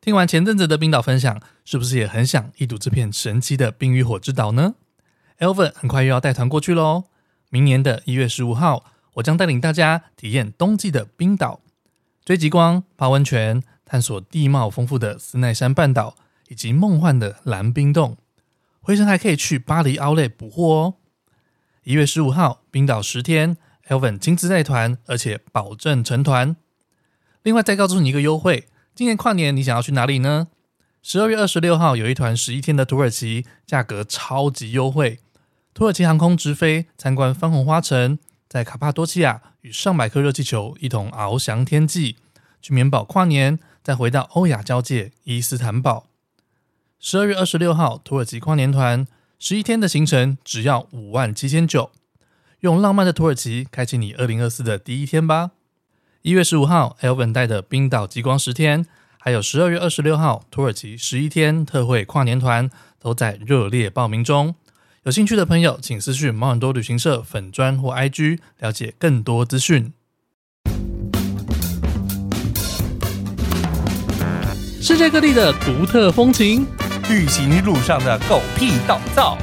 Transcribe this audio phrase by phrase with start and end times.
[0.00, 4.76] 听完前阵子的冰岛分享，是不是也很想一睹这片神奇的冰与火之岛呢
[5.38, 7.04] ？Elven 很快又要带团过去喽！
[7.50, 8.86] 明年的一月十五号，
[9.16, 11.60] 我将带领大家体验冬季的冰岛，
[12.24, 16.16] 追极光、泡温泉，探索地貌丰富的斯奈山半岛，
[16.48, 18.16] 以及梦幻的蓝冰洞。
[18.80, 20.94] 回程还可以去巴黎奥莱补货哦！
[21.84, 23.58] 一月十五号，冰岛十天
[23.88, 26.56] ，Elven 亲自带团，而且保证成团。
[27.42, 28.68] 另外，再告诉你一个优惠，
[29.00, 30.48] 今年跨年你想要去哪里呢？
[31.02, 35.20] 十二月二十六号有一团十一天的土耳其，价格超级优惠。
[35.72, 42.16] 土耳其航空直飞参观番红花城，在卡帕多奇亚与上百颗热气球一同翱翔天际，
[42.60, 46.08] 去棉堡跨年，再回到欧亚交界伊斯坦堡。
[46.98, 49.06] 十二月二十六号，土耳其跨年团
[49.38, 51.90] 十一天的行程只要五万七千九，
[52.58, 55.52] 用浪漫的土耳其开启你二零二四的第一天吧。
[56.22, 58.84] 一月十五号，Elven 带的冰岛极光十天，
[59.18, 62.68] 还有十二月二十六号土耳其十一天特惠跨年团
[63.00, 64.54] 都在热烈报名中。
[65.04, 69.94] 有兴趣的朋友，请私讯毛很多旅行社粉砖或 IG 了解更多资讯。
[74.82, 76.66] 世界各地的独特风情，
[77.08, 79.38] 旅行路上的狗屁倒灶，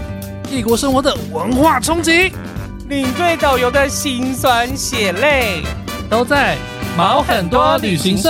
[0.51, 2.31] 异国生活的文化冲击，
[2.87, 5.63] 领队导游的辛酸血泪，
[6.09, 6.57] 都在
[6.97, 8.29] 毛很多旅行社。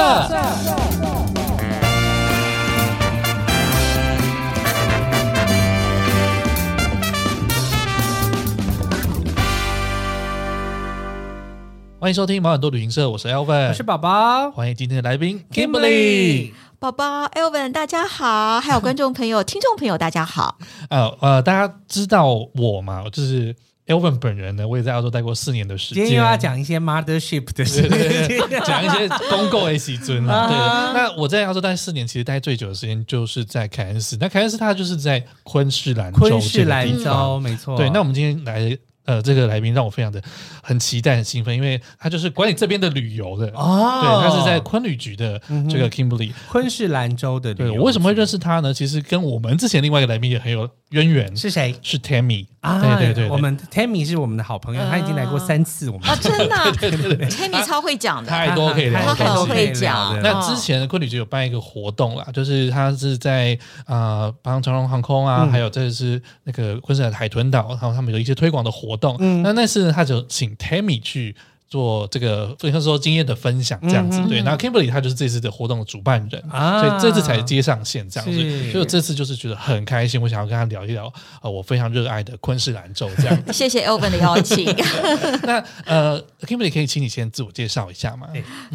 [11.99, 20.57] 欢迎收听毛很多旅行社，我是 Elvin，我是宝宝，欢迎今天的来宾 Kimberly，宝宝，Elvin，大家好，还有观众朋友、 听众朋友，大家好。
[20.89, 23.03] 呃呃，大家知道我吗？
[23.11, 23.55] 就是
[23.87, 26.03] Elven 本人呢，我也在澳洲待过四年的时间。
[26.03, 30.47] 今天又要讲一些 mothership 的事情，对对对对讲一些公共 A C 尊啊。
[30.93, 34.17] 对，那我在澳洲待四年，其实待最久的时间就是在凯恩斯。
[34.19, 37.77] 那凯恩斯它就是在昆士兰州，昆士兰州没错。
[37.77, 38.77] 对，那我们今天来。
[39.07, 40.21] 呃，这个来宾让我非常的
[40.61, 44.01] 很期待、很兴奋，因为他就是管理这边的旅游的哦。
[44.01, 47.71] 对，他是在昆旅局的这个 Kimberly，昆士兰州的旅游。
[47.71, 48.73] 对，我为什么会认识他呢？
[48.73, 51.35] 其实跟我们之前另外一个来宾也很有渊源。
[51.35, 51.75] 是谁？
[51.81, 52.45] 是 Tammy。
[52.61, 55.89] 啊，对对对，我们 Tammy 是我们的好朋友，他已经来过三次。
[55.89, 60.19] 我们啊，真的， 对对对，Tammy 超会讲的，太多可以聊，他很会讲。
[60.21, 69.17] 那之前的昆旅局有办一个活动啦，就是他是在啊帮长荣航空啊，还有这是那个昆士兰海豚岛，然后他们有一些推广的活动。
[69.43, 71.35] 那那次他就请 Tammy 去。
[71.69, 74.39] 做这个，所以他说经验的分享这样子，对。
[74.39, 78.35] 然后 Kimberly 他就是这次的活动的主办人，所以这次才接上线这样子。
[78.71, 81.11] 所以我这次就是觉得很开心，我想要跟他聊一聊，
[81.41, 83.37] 呃，我非常热爱的昆士兰州这样。
[83.51, 84.65] 谢谢 Elven 的邀请。
[85.43, 88.27] 那呃，Kimberly 可以请你先自我介绍一下吗？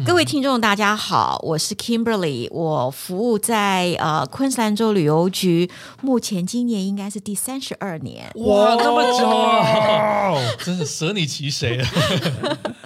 [0.05, 5.69] 各位听众大家好，我是 Kimberly，我服务在呃昆士兰州旅游局，
[6.01, 8.29] 目前今年应该是第三十二年。
[8.35, 10.33] 哇，那么久啊！
[10.63, 11.89] 真是舍你其谁啊！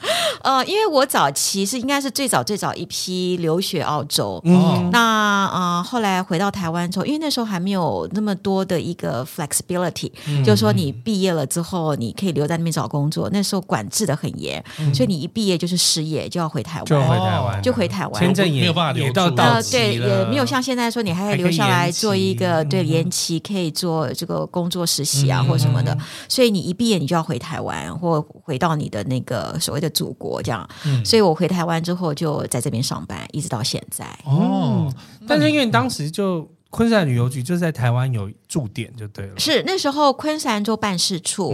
[0.43, 25.97] 呃，因为我早期是应该是最早最早一批留学澳洲，嗯，那呃后来回到台湾之后，因为那时候还没有那么多的一个 flexibility，嗯，就是说你毕业了之后你可以留在那边找工作，那时候管制的很严，嗯，所以你一毕业就是失业就要回台湾，就回台湾，就回台湾，签证也没有办法留到到期，对，也没有像现在说你还可以留下来做一个对延期可以做这个工作实习啊，嗯，或什么的，
[26.29, 30.41] 所以你一毕业你就要回台湾或回到你的那个所谓的祖国。
[30.41, 34.05] 这样，嗯、所以我回台湾之后就在这边上班，一直到现在。
[34.25, 34.93] 哦，
[35.27, 39.33] 但是因为当时就昆山旅游局就在台湾有驻点，就对了。
[39.37, 41.53] 是那时候昆士兰州办事处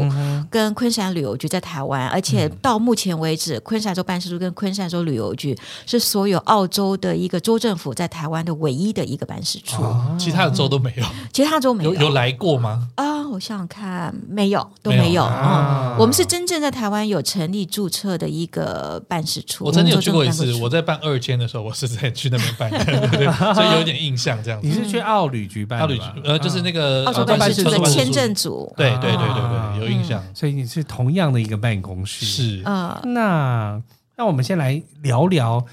[0.50, 11.06] 跟昆士兰旅游局在台湾，而且到目前为止，昆士兰州办事处跟昆士兰州旅游局是所有澳洲的一个州政府在台湾的唯一的一个办事处，哦、其他的州都没有。
[11.32, 12.90] 其他州没有有，有来过吗？
[12.96, 13.14] 啊。
[13.34, 15.24] 我想想看，没有，都没有。
[15.24, 19.66] 嗯，我们是真正在台湾有成立注册的一个办事处。
[19.66, 24.68] 我曾经有去过一次，我在办二签的时候，我是在去那边办的，对对 对，所以有点印象这样子。
[24.68, 25.80] 你是去澳旅局办？
[25.80, 28.72] 澳旅局，呃，就是那个澳洲办事处的签证组。
[28.78, 30.24] 对对对对对，有印象。
[30.34, 32.26] 所以你是同样的一个办公室。
[32.26, 33.82] 是啊，那
[34.18, 35.66] 那我们先来聊聊。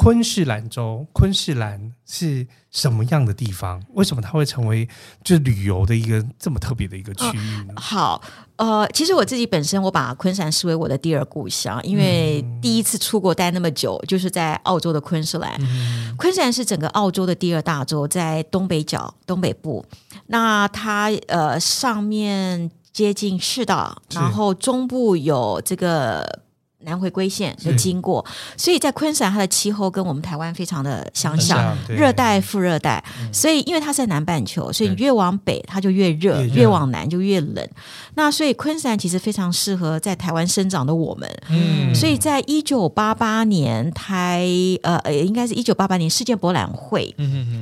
[0.00, 3.82] 昆士兰州，昆士兰是什么样的地方？
[3.94, 4.88] 为什么它会成为
[5.24, 7.74] 就旅游的一个这么特别的一个区域呢？
[7.74, 8.22] 哦、好，
[8.54, 15.52] 呃，其实我自己本身我把昆士兰视为我的第二故乡，因为第一次出国待那么久，就是在澳洲的昆士兰。
[15.58, 19.84] 嗯、昆士兰是整个澳洲的第二大洲，在东北角、东北部。
[20.28, 26.46] 那它呃上面接近赤道，然后中部有这个。
[26.80, 28.24] 南回归线的经过，
[28.56, 33.02] 所以在昆士兰它的气候跟我们台湾非常的相像，热带副热带。
[33.32, 37.68] 所以因为它是在南半球，所以越往北它就越热，越往南就越冷。
[38.14, 41.28] 那所以昆士兰其实非常适合在台湾生长的我们。
[41.48, 44.48] 嗯，所以在一九八八年台
[44.82, 47.12] 呃呃，应该是一九八八年世界博览会，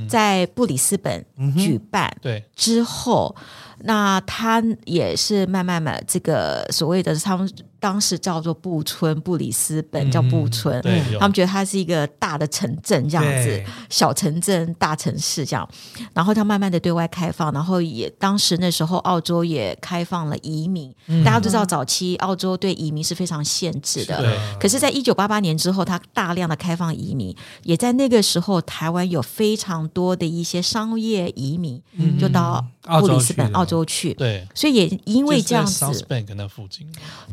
[0.08, 1.24] 在布里斯本
[1.56, 2.44] 举办，对。
[2.54, 3.34] 之后。
[3.80, 7.48] 那它也是慢慢慢这个所谓的他们
[7.78, 15.68] 当时叫做布村，布里斯本叫布村，嗯、他们觉得它是一个大的城镇这样子，小城镇大城市这样，
[16.14, 32.64] 然后它慢慢的对外开放，然后也当时那时候澳洲也开放了移民，嗯、大家都知道早期澳洲对移民是非常限制的，是可是在一九八八年之后，它大量的开放移民，也在那个时候台湾有非常多的一些商业移民，嗯、就到
[33.00, 36.86] 布里斯本澳洲去，对，所以也因为这样子，South Bank 那附近，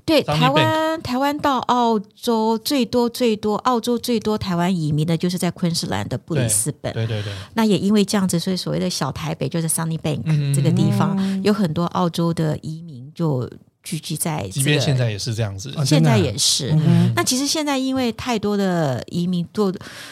[0.06, 7.33] 对台湾台湾到澳洲最多最多，澳洲最多台湾移民的就是在昆士兰的布里斯本，对对对。
[7.53, 13.50] 那也因为这样子，所以所谓的小台北就是 Sunny Bank 这个地方，嗯、有很多澳洲的移民就。
[13.83, 16.74] 聚集在、这个，即便现在也是这样子，现在也是。
[17.15, 19.71] 那其实现在因为太多的移民做，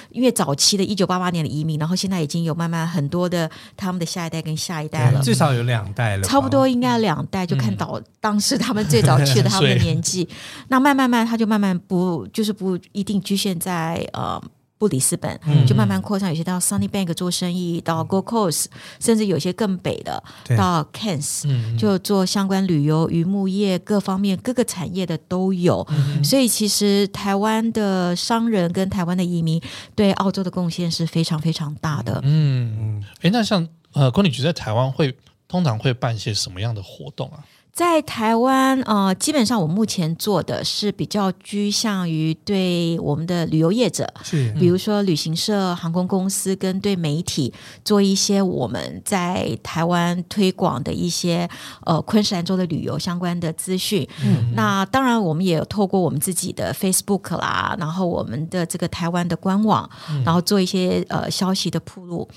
[0.09, 14.41] 因为早期的一九八八年的移民，然后现在已经有慢慢很多的他们的下一代跟下一代了，至少有两代了，差不多应该两代，就看到当时他们最早去的 他们的年纪，嗯、那慢慢慢他就慢慢不就是不一定局限在呃。
[14.81, 18.65] 布里斯本就慢慢扩张，有些到 Sunny Bank 做生意，到 Gold Coast，
[18.99, 20.23] 甚至有些更北的
[20.57, 25.87] 到 Cairns 就做相关旅游、渔牧业各方面各个产业的都有。
[26.23, 29.61] 所以其实台湾的商人跟台湾的移民
[29.93, 32.19] 对澳洲的贡献是非常非常大的。
[32.23, 35.15] 嗯嗯，哎，那像呃，公理局在台湾会
[35.47, 37.45] 通常会办一些什么样的活动啊？
[37.73, 47.53] 在台湾，呃，基本上我目前做的是比较趋向于对我们的旅游业者，是，比如说旅行社、航空公司跟对媒体
[47.85, 51.49] 做一些我们在台湾推广的一些
[51.85, 54.05] 呃昆士兰州的旅游相关的资讯。
[54.21, 59.89] 嗯，那当然我们也有透过我们自己的 Facebook 啦，然后我们的这个台湾的官网，
[60.25, 62.27] 然后做一些呃消息的铺路。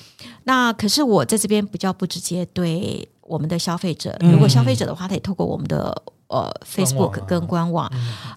[0.44, 3.08] 那可是我在这边比较不直接对。
[3.26, 7.90] 我们的消费者，如果消费者的话，他也透过我们的呃 Facebook 跟官网。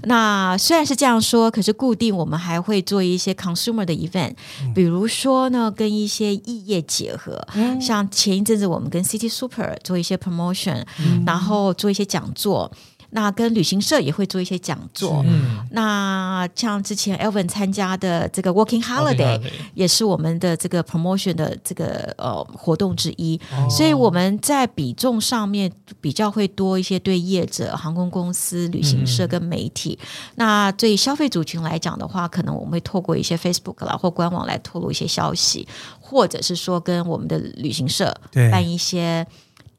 [0.04, 4.36] 那虽然是这样说，可是固定我们还会做一些 consumer 的 event，
[4.74, 12.72] 比如说呢，跟一些异业结合，嗯、像前一阵子我们跟 City Super 做一些 promotion，、嗯、然后做一些讲座。
[13.12, 15.24] 那跟旅行社也会做一些讲座。
[15.26, 19.42] 嗯、那像之前 Elvin 参加的这个 Working Holiday，
[19.74, 23.40] 也是我们的这个 promotion 的这个呃活动之一。
[23.52, 25.72] 哦、所以我们在比重上面
[26.02, 29.98] 比较会多一些对业者、航空公司、旅行社跟媒体。
[30.02, 35.66] 嗯、那对消费族群来讲的话，可能我们会透过一些 Facebook 啦或官网来透露一些消息，
[36.00, 38.14] 或者是说跟我们的旅行社
[38.52, 39.26] 办一些。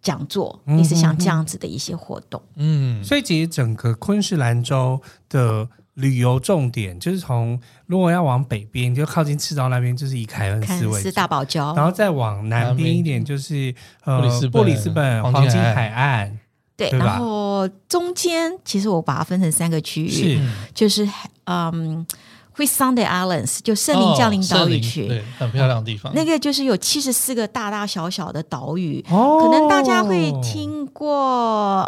[0.00, 2.40] 讲座，你是像这样子的一些活动。
[2.56, 13.74] 嗯，所以其实整个昆士兰州的旅游重点，就是从如果要往北边，就靠近赤道那边，就是以凯恩斯为主，大堡礁，然后再往南边一点，就是
[14.04, 16.38] 呃布里斯本黄金海岸。
[16.76, 20.40] 对，然后中间其实我把它分成三个区域，是
[20.74, 21.08] 就是
[21.44, 22.06] 嗯。
[22.58, 26.12] Whitsunday Islands 就圣灵降临岛屿区，对，很漂亮的地方。
[26.14, 31.16] 那个就是有七十四个大大小小的岛屿，哦、可能大家会听过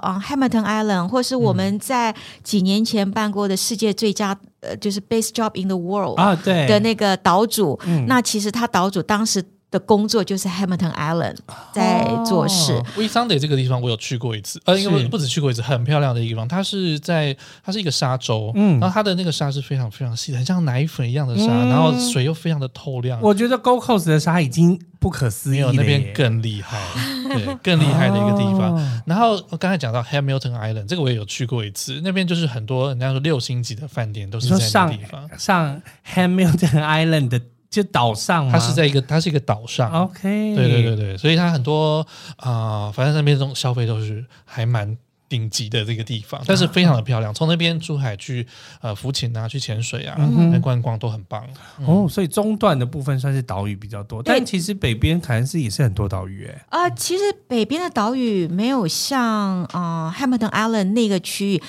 [0.01, 7.79] 啊、uh,，Hamilton Island，或是我们在几年前办过的世界最佳呃，就是 Best Job in the World 啊，对的那个岛主。
[7.87, 9.45] 嗯、那其实他岛主当时。
[9.71, 11.37] 的工作就是 Hamilton Island
[11.73, 12.81] 在做事。
[12.97, 16.49] Whitsunday 这个地方我有去过一次，呃，因为不止去过一次，很漂亮的一个地方。
[16.49, 23.21] 它是在，它是一个沙洲，嗯，然后它的那个沙是非常非常细的，很像奶粉一样的沙，嗯、然后水又非常的透亮。
[23.23, 26.77] 我觉得 Gold Coast 的沙已经不可思议了，那边更厉害，
[27.33, 28.75] 对，更厉害的一个地方。
[28.75, 37.41] 哦、然后我刚才讲到 Hamilton Island，这个我也有去过一次，那边就是很多人家说六星级的饭店都是在那个地方，上，上 Hamilton Island 的。
[37.71, 39.89] 就岛上，它是在一个，它是一个岛上。
[39.93, 42.05] OK，对对对对，所以它很多
[42.37, 44.97] 啊、呃，反正那边这种消费都是还蛮
[45.29, 47.33] 顶级的这个地方，但是非常的漂亮。
[47.33, 48.45] 从那边出海去
[48.81, 51.47] 呃浮潜啊，去潜水啊，来、嗯、观光都很棒。
[51.79, 56.67] 嗯、哦，所以中段的部分算是岛屿比较多，但其实北边凯恩斯也是很多岛屿哎。
[56.71, 61.63] 啊、呃，其实北边的岛屿没有像啊、呃、Hamilton Island 那个区域。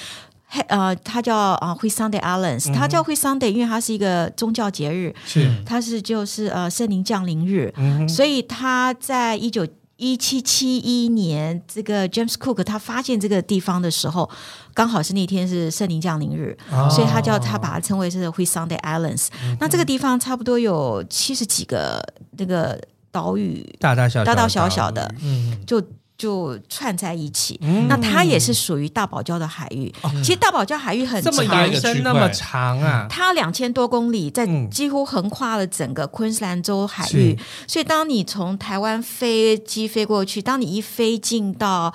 [0.67, 5.49] 呃，它叫啊 Whitsunday Islands，它叫 Whitsunday，因为它是一个宗教节日，是。
[5.65, 9.65] 它是就是呃圣灵降临日，嗯、所以他在一九
[9.95, 14.29] 一七七一年，这个 James Cook 他发现这个地方的时候，
[14.73, 19.27] 刚好是那天是圣灵降临日，哦、所以他叫他把它称为是 Whitsunday Islands。
[19.43, 22.03] 嗯、那这个地方差不多有七十几个
[22.37, 22.77] 那个
[23.09, 25.81] 岛屿，大大小小大大小小的，嗯，就。
[26.21, 29.91] 就串在一起，嗯、那它也是属于大堡礁的海域。
[30.03, 37.35] 哦、其实大堡礁海域很长，这么延伸那么长啊，它两千多公里，在几乎横跨了整个昆士兰州海域。
[37.39, 41.91] 嗯、所以，当你从台湾飞机飞过去，当你一飞进到。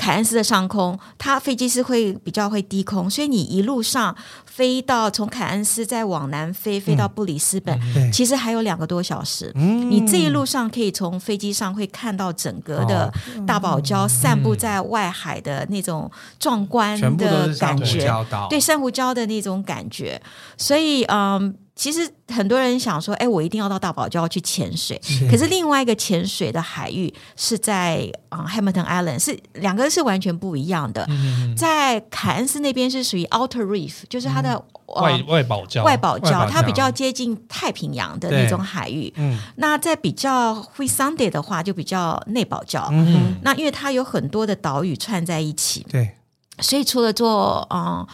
[0.00, 4.16] 凯恩斯的上空，它飞机是会比较会低空，所以你一路上
[4.46, 9.52] 飞到从凯恩斯再往南飞，飞到布里斯本，嗯、其实还有两个多小时。
[9.56, 13.12] 嗯、你这一路上可以从飞机上会看到整个的
[13.46, 18.10] 大堡礁散布在外海的那种壮观的感觉，
[18.48, 20.18] 对珊瑚礁的那种感觉。
[20.56, 21.54] 所以，嗯。
[21.80, 25.00] 其实很多人想说，哎，我一定要到大堡礁去潜水。
[25.02, 31.06] 是可是另外一个潜水的海域是在啊、uh, Hamilton Island，是两个是完全不一样的。
[31.08, 39.10] 嗯、在凯恩斯那边是属于 Outer Reef，就是它的、嗯、外外堡礁，外堡礁，它比较接近太平洋的那种海域。
[39.16, 42.88] 嗯、那在比较 Whitsunday 的话，就比较内堡礁。
[42.90, 46.10] 嗯、那因为它有很多的岛屿串在一起，对，
[46.58, 48.06] 所以除了做啊。
[48.06, 48.12] Uh,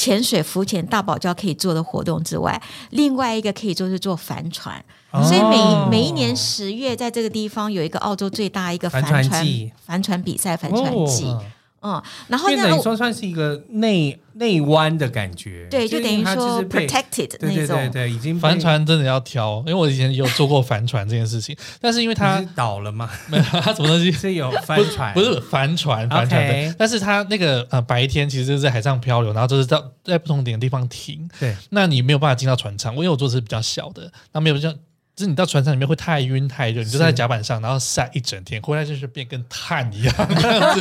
[0.00, 4.82] 潜水、浮潜、大堡礁可以做的活动之外，另外一个可以做是坐帆船。
[5.10, 9.22] 哦、所以每每一年十月，在这个地方有一个澳洲最大一个帆船
[9.84, 11.26] 帆船比赛，帆船季。
[11.26, 11.44] 哦
[11.82, 24.12] 嗯，然后那等于说算是一个内内湾的感觉，对，就等于说 protected 那种，对对对，已经帆船真的要挑，因为我以前有做过帆船这件事情，但是因为它倒了嘛， 没有，它什么东西？
[24.12, 34.74] 是有帆船，不是帆船，帆船对，但是它那个呃白天其实就是在海上漂流，然后就是在在不同点的地方停，对，那你没有办法进到船舱，因为我坐的是比较小的，那没有像。
[35.20, 40.14] 就是你到船舱里面会太晕太热，你就在甲板上，然后晒一整天，回来就是变跟碳一样。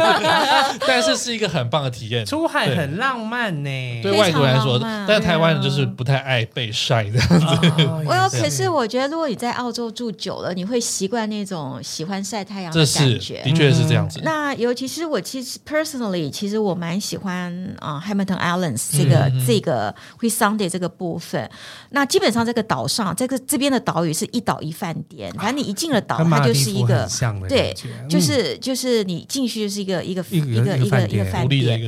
[0.87, 3.69] 但是是一个很棒的体验，出海很浪漫呢。
[4.01, 7.45] 对外国人来说，但是台湾人就是不太爱被晒这样子。
[8.07, 13.41] 我有，可是我觉得如果你在澳洲住久了，你会习惯那种喜欢晒太阳的感觉。
[13.43, 14.21] 的确是这样子。
[14.23, 21.49] 那尤其是我其实 personally，其实我蛮喜欢啊 Hamilton Islands 这个这个 Whitsunday 这个部分。
[21.89, 24.28] 那基本上这个岛上，这个这边的岛屿是。
[24.31, 27.07] 一岛一饭店，反正你一进了岛，它就是一个
[27.47, 27.75] 对，
[28.09, 31.79] 就是就是你进去就是一个一个一个一个一个饭店。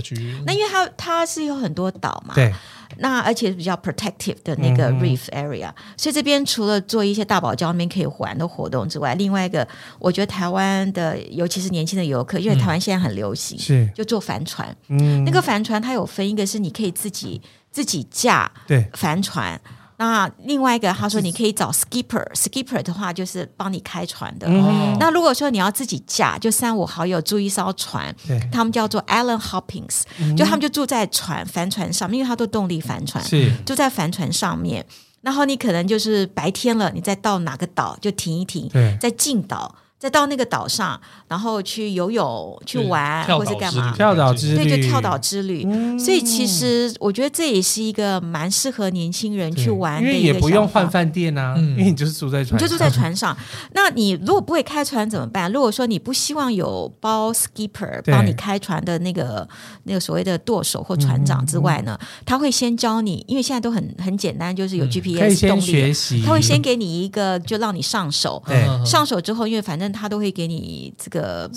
[0.46, 2.54] 那因为它它是有很多岛嘛，对，
[2.98, 9.68] 那而且比较 protective 的那个 reef area，所以这边除了做一些大堡礁那边可以玩的活动之外，另外一个
[10.00, 13.90] 我觉得台湾的尤其是年轻的游客，因为台湾现在很流行，是。
[13.96, 18.86] 就坐帆船，嗯，那个帆船它有分一个是你可以自己自己驾对。
[18.94, 19.60] 帆船。
[20.02, 24.48] 那另外一个，他说你可以找 skipper，skipper 的话就是帮你开船的。
[24.50, 28.12] 嗯、那如果说你要自己驾，就三五好友租一艘船，
[28.52, 34.84] 他们叫做 Island Hoppings，、嗯、就他们就住在船帆船上面，因为他都动力帆船，是住在帆船上面。
[35.22, 39.76] 然后你可能就是白天了，你再到哪个岛就停一停，对再进岛。
[40.02, 43.94] 再到那个岛上，然后去游泳、去玩，或是干嘛？
[43.96, 45.64] 跳岛之旅，对，就跳岛之旅。
[45.70, 53.38] 嗯、所以其实我觉得这也是一个蛮适合年轻人去玩的一个，因为也不用换饭店啊，嗯、因为你就是住在船上，你就住在船上。
[53.76, 55.52] 那你如果不会开船怎么办？
[55.52, 59.48] 如果说你不希望有包 skipper 帮你开船的那个
[59.84, 65.94] 那个所谓的舵手或船长之外呢，嗯、他会先教你，因为现在都很很简单，就是有 GPS 动力，
[66.26, 68.42] 他会先给你一个，就让你上手。
[68.48, 69.91] 对上手之后，因为反正。
[69.92, 71.50] 他都会给你这个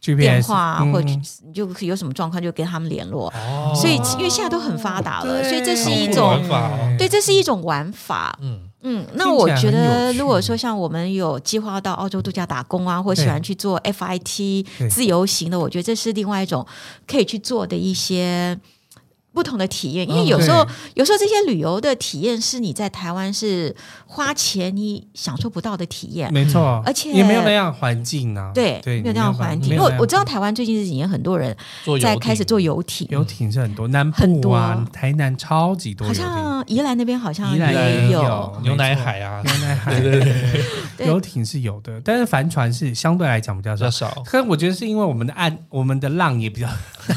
[0.00, 1.20] 电话，或者你
[1.52, 3.32] 就有什么状况就跟他们联络。
[3.74, 6.40] 所以因为现在都很发达了，所以这是一种
[6.98, 8.38] 对，这是一种玩法。
[8.40, 8.60] 嗯。
[8.82, 16.64] 嗯，那我觉得如果说像我们有计划到澳洲度假打工啊，或喜欢去做 FIT 自由行的，我觉得这是另外一种
[17.04, 18.58] 可以去做的一些。
[19.30, 23.72] 不同的体验，因为有时候，有时候这些旅游的体验是你在台湾是
[24.10, 29.74] 花钱你享受不到的体验，没错，而且也没有那样环境啊，对对，没有那样环境。
[29.74, 31.54] 因为我知道台湾最近这几年很多人
[32.00, 38.58] 在开始做游艇，游艇是很多，南部啊，台南超级多，好像宜兰那边好像也有。
[38.62, 40.34] 牛奶海啊，牛奶海， 对对
[40.96, 46.66] 对，游艇是有的，但是帆船是相对来讲比较少，可是我觉得是因为我们的岸，我们的浪也比较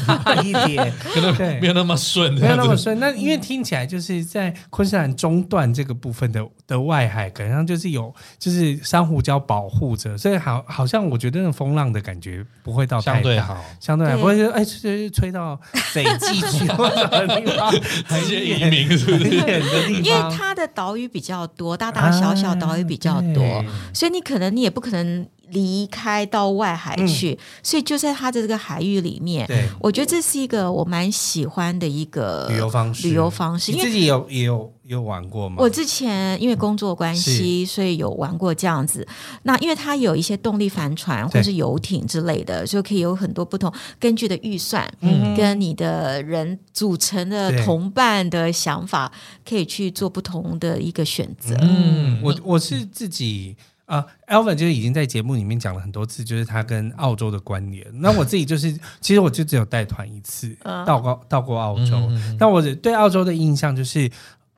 [0.06, 1.96] 大一点， 可能没有那么。
[2.02, 15.58] 顺没有那么顺，那因为听起来就是在昆士兰中段这个部分的的外海，可能就是有就是珊瑚礁保护着，所以好好像我觉得那种风浪的感觉不会到太大，相对好，相对不会说哎吹吹到
[15.94, 17.72] 北极去或者地方，
[18.20, 19.30] 一些移民是不是？
[20.02, 25.26] 因为它的岛屿比较多，大大小小岛屿比较多，所以你可能你也不可能。
[25.52, 29.46] 离开到外海去，嗯、所以就在它的这个海域里面。
[29.46, 33.08] 对，我觉得这是一个我蛮喜欢的一个旅游方式。
[33.08, 35.56] 旅游方式，你自己有也有有玩过吗？
[35.58, 39.06] 我之前因为工作关系，所以有玩过这样子。
[39.42, 49.12] 那因为它有一些动力帆船或是游艇之类的，所以可以有很多不同根据的预算，嗯，跟你的人组成的同伴的想法，
[49.46, 51.54] 可以去做不同的一个选择。
[51.60, 53.54] 嗯，我我是自己。
[53.92, 57.86] 啊、uh，Alvin 就是已经在节目里面讲了很多次，就是他跟澳洲的关联。
[58.00, 58.72] 那我自己就是，
[59.02, 60.56] 其实我就只有带团一次，
[60.86, 62.10] 到过到过澳洲。
[62.38, 64.10] 那我对澳洲的印象就是，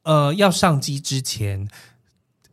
[0.04, 1.68] 呃，要上机之前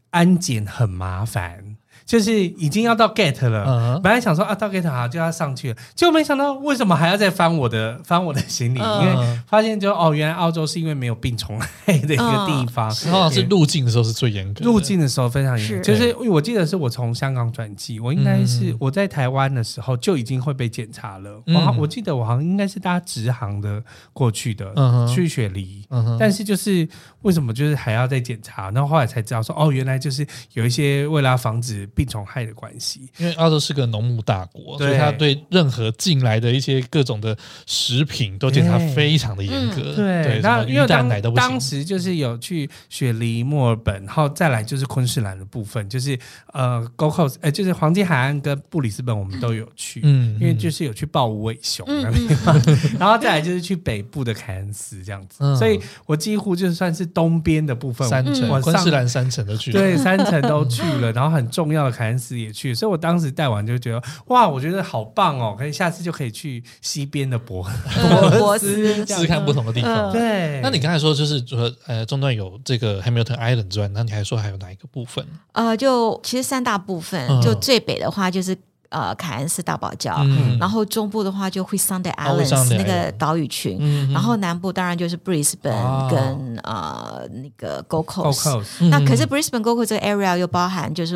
[0.10, 1.71] 安检很麻烦。
[2.12, 4.02] 就是已经要到 gate 了，uh.
[4.02, 9.02] 本来想说啊，到 gate 好就要上去了，结果没想到为什么还要再翻我的 翻我的行李？Uh.
[9.02, 15.76] 因为发现就哦，原来澳洲是因为没有病虫害的一个地方，好像是入境的时候是最严格，入境的时候非常严格。
[15.76, 21.42] 是就是我记得是我从香港转机，我应该是我在台湾的时候就已经会被检查了。
[21.48, 21.78] 我、uh huh.
[21.80, 25.08] 我记得我好像应该是搭直航的过去的，uh.
[25.16, 26.18] 去雪梨，uh.
[26.20, 26.86] 但是就是
[27.22, 28.70] 为什么就是还要再检查？
[28.72, 31.88] 然后后来才知道说哦，原来就是有一些为了要防止。
[32.02, 39.96] 病虫害的关系，因为澳洲是个农牧大国，所以他对任何进来的一些各种的食品都检查非常的严格。
[39.96, 46.18] 对，对那因为当当时就是有去雪梨、墨尔本，然后再来就是昆士兰的部分，就是
[46.54, 50.02] 呃，Gold Coast，呃，就是黄金海岸跟布里斯本，我们都有去。
[50.04, 55.38] 嗯，因为就是有去抱无尾熊那边，嗯、 然后再来就是去北部的凯恩斯这样子。
[55.40, 61.92] 嗯、所以我几乎就算是东边的部分，三城、嗯、昆士兰三城都去了，对，三城都去了，然后很重要的。
[61.92, 65.56] 凯恩斯也去，所以我当时带完就觉得哇，我觉得好棒哦！
[65.60, 67.64] 可以下次就可以去西边的博
[68.40, 70.12] 博斯试试看不同的地方。
[70.12, 75.24] 对，那你刚才说就是说呃中段有这个 Hamilton Island 之外，那你还说还有哪一个部分？
[75.52, 78.58] 呃，就其实三大部分，就最北的话就是。
[78.92, 88.42] 呃，凯恩斯大堡礁，嗯、然后中部的话就 Whitsunday Islands 那个岛屿群，嗯、然后南部当然就是 Brisbane 跟、哦、呃那个 Gold Coast。
[88.42, 91.16] Coast 那可是 Brisbane Gold Coast 这个 area 又包含就是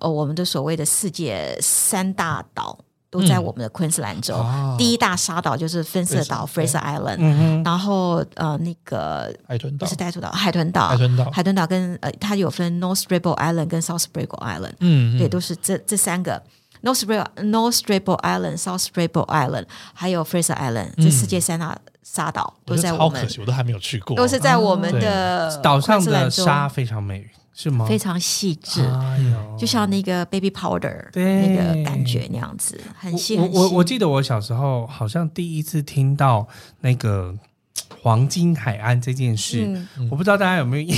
[0.00, 2.78] 呃我们的所谓的世界三大岛
[3.10, 4.34] 都在我们的昆士兰州。
[4.36, 9.86] 嗯、第一大沙岛就是分色岛 Fraser Island，、嗯、然后呃那个海豚岛。
[9.86, 16.42] 不是袋鼠岛，海豚岛，海豚岛，海豚岛跟呃它有分 North Strabo Island 跟 South Strabo Island，嗯，对，都是这这三个。
[16.84, 23.22] North Strabo, North Strabo Island, South Strabo Island，还有 Fraser Island，、嗯、这世界三大沙岛都在我们。
[23.22, 24.14] 超可惜，我都还没有去过。
[24.14, 27.86] 都是在我们的岛上的沙非常美，是吗？
[27.86, 29.18] 非常细致，哎、
[29.58, 33.56] 就像那个 baby powder 对那个感觉那样子，很细很细。
[33.56, 36.46] 我我我记得我小时候好像第一次听到
[36.80, 37.34] 那个
[38.02, 39.64] 黄金海岸这件事，
[39.96, 40.94] 嗯、我不知道大家有没有印。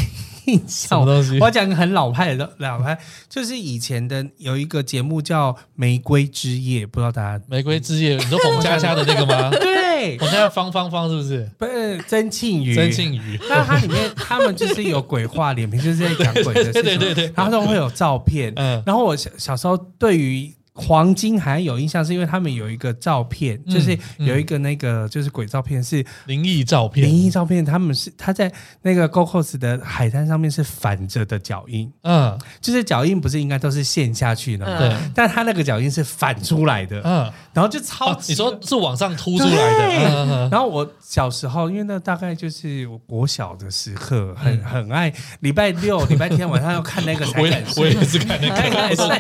[0.46, 9.50] 印象，我要讲个很老派的老派，就是以前的有一个节目叫《玫瑰之夜》，不知道大家《玫瑰之夜》，你说冯佳佳的那个吗？
[9.60, 11.50] 对，冯佳佳方方方是不是？
[11.58, 13.38] 不是曾庆瑜，曾庆瑜。
[13.48, 18.52] 那它里面他们就是有鬼话连篇，就是在讲鬼的事情， 对对对，然后都会有照片。
[18.56, 20.52] 嗯，然后我小小时候对于。
[20.76, 27.06] 黄金还有印象，是因为他们有一个照片，嗯、就是有一个那个就是鬼照片，是灵异照片。
[27.08, 34.78] 灵异照片，他们是他在那个 Gold Coast 的海滩上面是反着的脚印，嗯，就是脚印不是应该都是陷下去的吗？
[34.78, 40.48] 对、嗯，但他那个脚印是反出来的，嗯，然后就超、啊，你说是往上凸出来的。
[40.50, 45.10] 然后我小时候，因为那大概就是我国小的时刻，很很爱
[45.40, 48.70] 礼拜六、礼拜天晚上要看那个才敢睡， 我也是看那个，看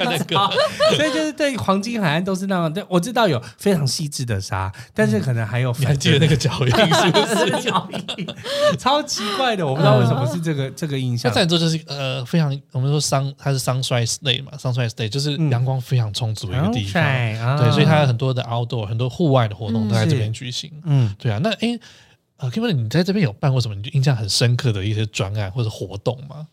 [0.04, 0.36] 那个，
[0.94, 1.45] 所以就是对。
[1.46, 7.18] 对黄金海岸都是那样，对，我知道有非常细致的沙，但是可能还有反，你还记得那个脚印是不
[7.56, 7.62] 是？
[7.62, 8.26] 脚 印
[8.78, 11.32] 超奇怪的，我不知道为什么是这个、呃、这个印象。
[11.32, 20.72] 再做就是呃，非常我们说 sun 它是 sunrise day 嘛，sunrise day 就是阳光非常充足的一个地方，嗯、对，所以它有很多的 outdoor 很多户外的活动都在这边举行。
[20.84, 21.78] 嗯，对啊，那诶
[22.36, 26.46] 啊，Kimberly 你在这边有办过什么你就印象很深刻的一些专案或者活动吗？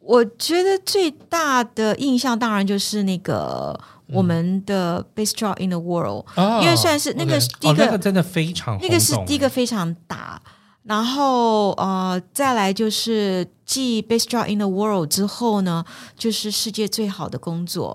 [0.00, 3.78] 我觉得最大的印象当然就是那个。
[4.12, 6.24] 我们的 Best Job in the World，
[6.62, 10.40] 因为算是那个第一个，那个真的非常，那个是第一个非常大。
[10.82, 15.84] 然后呃，再来就是继 Best Job in the World 之后呢，
[16.16, 17.94] 就是世界最好的工作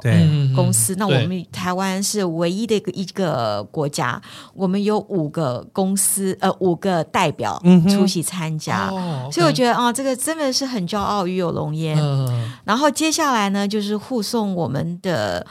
[0.55, 0.95] 公司。
[0.95, 4.21] 那我们台湾是唯一的一个一个国家，
[4.53, 8.87] 我们有五个公司，呃，五个代表出席参加，
[9.31, 11.97] 所以我觉得啊，这个真的是很骄傲，与有荣焉。
[12.63, 15.45] 然后接下来呢，就是护送我们的。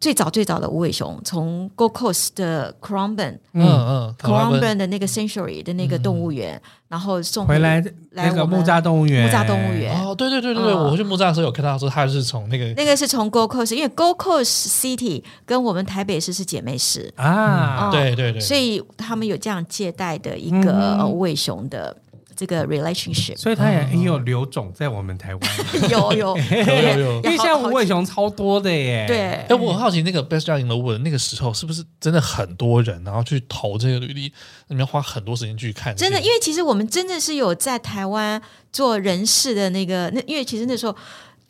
[0.00, 7.82] 最早最早的无尾熊，从 Gold Coast 的 Currumbin，嗯嗯，Currumbin 的那个 Sanctuary 的那个动物园，然后送回来
[8.12, 10.00] 那个木栅动物园，木栅动物园。
[10.00, 17.12] 哦，对对对对对，我去木栅的时候有看到说他是从那个那个是从 Gold Coast，因为 Gold Coast City 跟我们台北市是姐妹市。
[17.16, 21.96] 啊，对对对，所以他们有这样借贷的一个无尾熊的。
[22.38, 25.42] 这个 relationship，所以他也很有留种在我们台湾，
[25.90, 29.06] 有有有有，因为现在无尾熊超多的耶。
[29.08, 34.32] 对，哎，我很好奇那个 Best Job in the World 那个时候是不是真的很多人，然后去投这个履历，
[34.68, 35.96] 你们要花很多时间去看。
[35.96, 38.40] 真的，因为其实我们真的是有在台湾
[38.72, 40.94] 做人事的那个，那因为其实那时候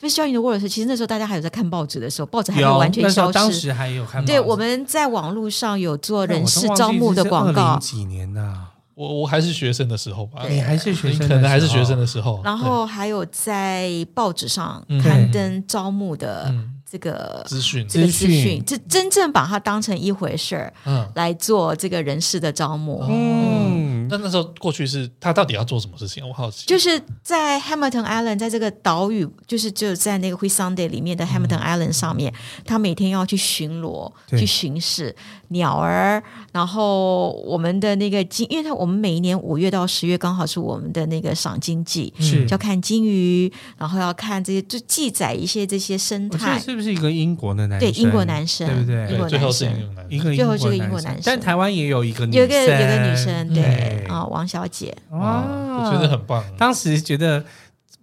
[0.01, 4.25] Best Job in the World 其实那时候大家还有在看报纸的时候，报纸还没有完全消失，当时还有看。
[4.25, 7.79] 对，我们在网络上有做人事招募的广告。
[7.79, 8.68] 几年呐？
[8.99, 12.41] 我我还是学生的时候吧，你还是学生，可能还是学生的时候。
[12.43, 16.53] 然后还有在报纸上刊登招募的
[16.85, 20.73] 这个资讯，这个资讯，这真正把它当成一回事儿，
[21.15, 23.05] 来做这个人事的招募。
[23.09, 26.27] 嗯，那那时候过去是他到底要做什么事情？
[26.27, 26.67] 我好奇。
[26.67, 32.33] 就是在 Hamilton Island，在这个岛屿，就是就在那个 Whitsunday 里面的 Hamilton Island 上面，
[32.65, 35.15] 他每天要去巡逻，去巡视
[35.49, 36.23] 鸟儿。
[36.53, 46.59] 然后我们的那个金，因为他我们每一年五月到十月刚好是我们的那个赏金季，是要看金鱼，然后要看这些，就记载一些这些生态。
[46.59, 47.93] 是不是一个英国的男生？
[47.93, 49.13] 对，英国男生，对不对？
[49.13, 49.73] 英国男生，
[50.09, 51.23] 一个最后是个英国男生。
[51.25, 53.63] 但台湾也有一个女生，有个有个女生，对
[54.07, 55.43] 啊，王小姐，哇，
[55.79, 56.45] 我觉得很棒。
[56.57, 57.45] 当时觉得。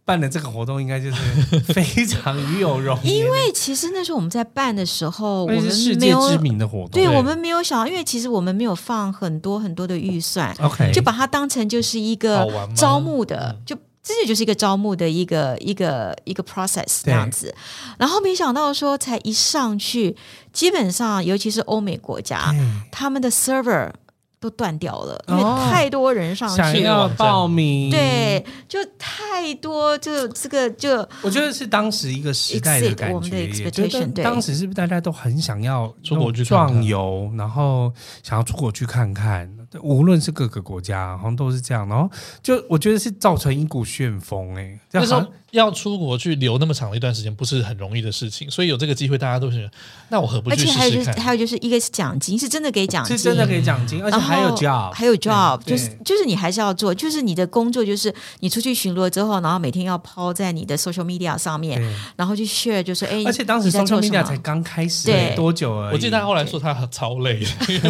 [0.08, 1.16] 办的这个活动应该就是
[1.74, 17.52] 非常与有荣焉，因为其实那时候我们在办的时候，我们世界知名的活动，对，我们没有想到，因为其实我们没有放很多很多的预算，OK，就把它当成就是一个招募的，就这就是一个招募的一个一个一个 process 这样子，
[17.98, 20.16] 然后没想到说才一上去，
[20.54, 22.54] 基本上尤其是欧美国家，
[22.92, 23.90] 他们的 server。
[24.40, 42.10] 都断掉了，因为太多人上去想要报名，对，就太多，就这个就我觉得是当时一个时代的感觉，对，当时是不是大家都很想要出国去壮游，然后想要出国去看看，无论是各个国家，好像都是这样，然后
[42.44, 49.70] 就我觉得是造成一股旋风，哎，那时候要出国去留那么长的一段时间，不是很容易的事情，所以有这个机会，大家都是，
[50.10, 50.80] 那我何不去试试看？
[50.80, 54.36] 而且还有就是，还有就是一个是奖金，是真的给奖金，是真的给奖金，而且还。
[54.46, 61.82] 有 job，还有 job，就是就是你还是要做，就是你的工作就是你出去巡逻之后，然后每天要抛在你的 social media 上面，
[62.16, 65.94] 然后去 share，就是哎，而且当时 social media 才刚开始，对，多久而已。
[65.94, 67.40] 我记得他后来说他很超累，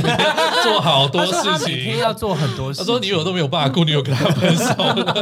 [0.63, 2.79] 做好多事情，要做很多事。
[2.79, 4.65] 他说女友都没有办法顾女友跟他分手，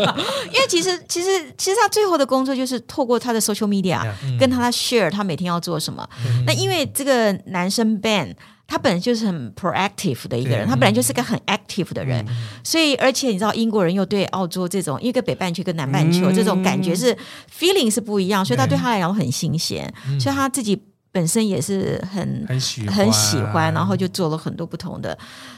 [0.54, 4.02] 因为其实其实其实他最后的工作就是透过他的 social media
[4.40, 6.08] 跟他 share 他每天要做什么。
[6.46, 8.36] 那因为这个男生 Ben。
[8.66, 12.26] 他本来就是很 proactive 的一个人，他本来就是个很 active 的人，
[12.64, 17.16] 所以而且你知道英国人又对澳洲这种一个北半球跟南半球这种感觉是
[17.52, 25.16] feeling 是不一样，所以他对他来讲很新鲜，所以他自己本身也是很很喜很喜欢，然后就做了很多不同的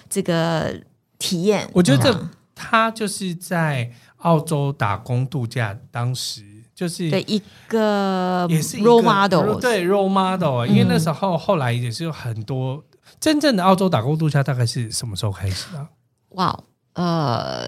[0.09, 0.75] 这个
[1.17, 1.69] 体验。
[1.73, 12.83] 我觉得他就是在澳洲打工度假，当时就是的一个也是 role model，对 role model，因为那时候后来也是有很多。
[13.17, 15.87] 真正的澳洲打工度假大概是什么时候开始的？
[16.31, 16.59] 哇，
[16.93, 17.65] 呃，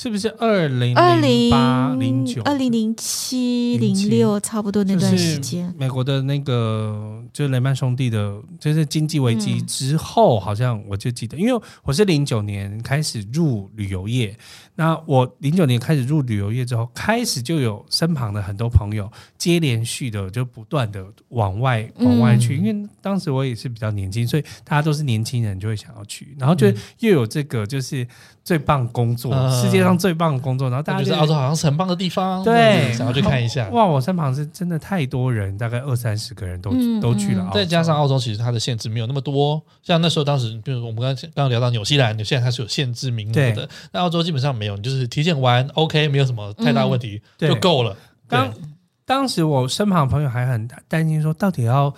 [0.00, 2.40] 是不是二零零八零九？
[2.42, 5.74] 二零零七零六差不多那段时间？
[5.76, 14.38] 美国的那个就是雷曼兄弟的，就是经济危机之后，好像我就记得，因为我是零九年开始入旅游业。
[14.76, 26.68] 那我零九年开始入旅游业之后，开始就有身旁的很多朋友接连续的就不断的往外往外去，嗯、因为当时我也是比较年轻，所以大家都是年轻人就会想要去，然后就
[27.00, 28.06] 又有这个就是
[28.48, 33.68] 最棒工作，嗯、世界上最棒的工作，然后大家觉得澳洲好像是很棒的地方，对，想要去看一下。
[33.68, 37.46] 哇，我身旁是真的太多人，大概二三十个人都、嗯、都去了。
[37.52, 44.74] 再加上澳洲其实它的限制没有那么多，像那时候当时，比如我们刚刚刚聊到纽西兰，纽西兰它是有限制名额的，那澳洲基本上没有。
[44.78, 47.94] 你就是体检完，OK，没有什么太大问题，嗯、就够了。
[48.26, 48.50] 当
[49.04, 51.94] 当时我身旁的朋友还很担心，说到底要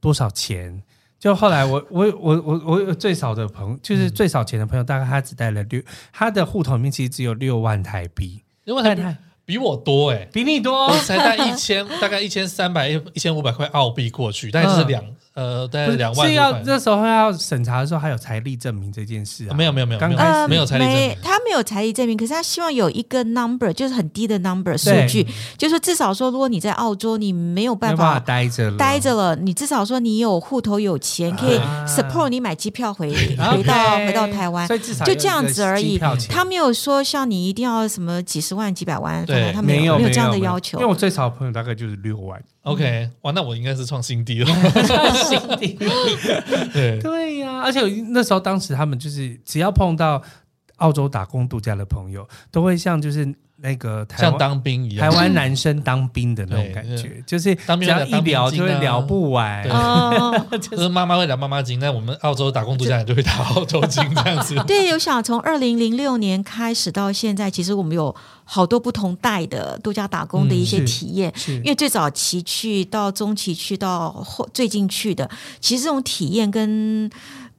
[0.00, 0.82] 多少钱？
[1.24, 5.80] 就后来我 我我我我有最少的朋友，就是最少钱的朋友，大概他只带了六，
[6.12, 9.16] 他的户头里面其实只有六万台币，六万台币？
[9.46, 15.02] 比我多哎、欸，比你多，我才带一千，大概一千三百一千五百块澳币过去，大概就是两。
[15.02, 16.28] 嗯呃，大概两万。
[16.28, 19.54] 是要那时候要审查的时候，还有财力证明这件事啊？
[19.54, 21.16] 没有没有没有，刚开始没有财力证明。
[21.22, 25.26] 他没有财力证明，可是他希望有一个 number，就是很低的 number 数据，
[25.58, 34.68] 就是说至少说，如果你在澳洲，你没有办法待着待着了，你至少说你有户头有钱，可以 support 你买机票回回到回到台湾，
[35.04, 35.98] 就这样子而已。
[36.28, 40.78] 他没有说像你一定要什么几十万几百万，对，他没有没有这样的要求。
[40.78, 42.40] 因为我最少的朋友大概就是六万。
[42.62, 44.46] OK，哇，那我应该是创新低了。
[46.72, 50.22] 对 对呀、而且那时候当时他们就是只要碰到
[50.76, 53.34] 澳洲打工度假的朋友，都会像就是。
[53.64, 59.66] 那个像当兵一样，台湾男生当兵的那种感觉，就是只要一聊就会聊不完。
[60.60, 64.54] 就是妈妈会聊妈妈经，那我们澳洲打工度假就会打澳洲经这样子。
[64.68, 71.32] 对，有想从二零零六年开始到现在，其实我们有好多不同代的度假打工的一些体验。
[71.46, 77.10] 因为最早期去到中期去到后最近去的，其实这种体验跟。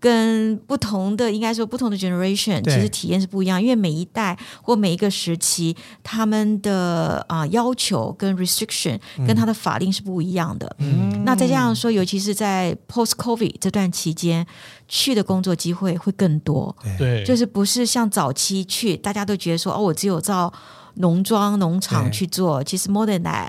[0.05, 10.75] 跟不同的，应该说不同的 generation，其实体验是不一样，因为每一代或每一个时期，他们的啊、呃、要求跟 restriction 跟他的法令是不一样的。
[10.77, 14.45] 嗯，那再加上说，尤其是在 post COVID 这段期间，
[14.87, 16.75] 去的工作机会会更多。
[16.99, 20.53] 对，就是不是像早期去，大家都觉得说，哦，我只有到
[20.95, 23.47] 农庄农场去做，其实 more than that。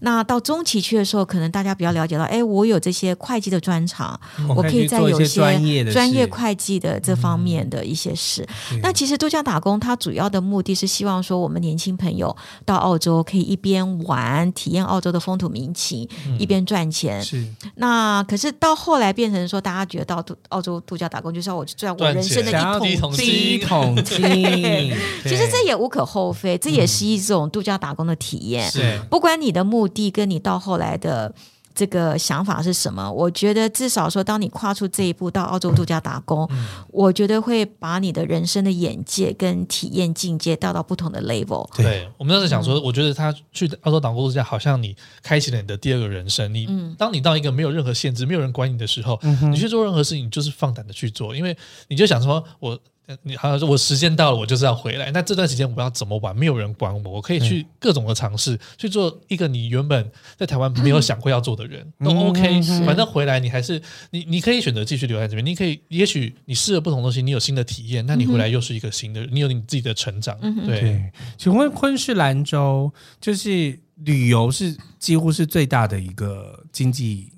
[0.00, 8.46] 那到中期去的时候，可能大家比较了解到，哎，我有这些会计的专长，嗯、我可以在有一些专业专业会计的这方面的一些事。
[8.72, 12.34] 嗯、那其实度假打工，它主要的目的是希望说，我们年轻朋友
[12.64, 17.20] 到澳洲可以一边玩，体验澳洲的风土民情，嗯、一边赚钱。
[17.20, 17.44] 是。
[17.74, 24.18] 那可是到后来变成说，大家觉得到度澳洲度假打工就是要我去赚我人生的一桶金，一桶金。
[25.24, 28.68] 其实这也无可厚非，这也是一种度假打工的体验。
[28.70, 29.06] 是、嗯。
[29.10, 31.32] 不管你的目的跟你到后来的
[31.74, 33.08] 这个想法是什么？
[33.12, 41.68] 我觉得至少说，当你跨出这一步到澳洲度假打工，嗯、我觉得会把你的人生的眼界跟体验境界带到不同的 level。
[41.76, 46.52] 对，我们当时想说，我觉得他去澳洲打工度假，好像你开启了你的第二个人生。
[46.52, 52.76] 你、嗯、当你到一个没有任何限制、没有人管你的时候，嗯、你去做任何事情，你就是放胆的去做，因为你就想说，我。
[53.22, 55.10] 你好像说，我时间到了，我就是要回来。
[55.12, 56.36] 那这段时间我要怎么玩？
[56.36, 62.60] 没有人管我，我可以去各种的尝试，嗯、去做一个你原本在台湾没有想过要做的人，嗯、都 OK。
[62.84, 65.44] 反正回来你还是你，你可以选择继续留在这边。
[65.44, 70.38] 你可以，也许你试了不同东西，你有新的体验，那你回来又是一个新的，你有你自己的成长。
[70.66, 71.10] 对。
[71.36, 77.32] 请问昆士兰州就是旅游是几乎是最大的一个经济。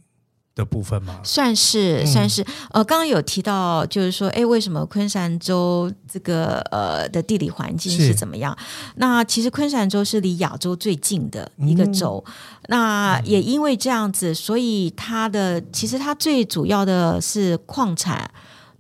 [0.54, 1.20] 的部分吗？
[1.22, 8.56] 算是算是，呃，刚刚有提到，就是说，哎，为什么昆山州这个呃的地理环境是怎么样？
[8.96, 12.32] 那其实昆山州是离亚洲最近的一个州，嗯、
[12.68, 18.30] 那也因为这样子，所以它的其实它最主要的是矿产。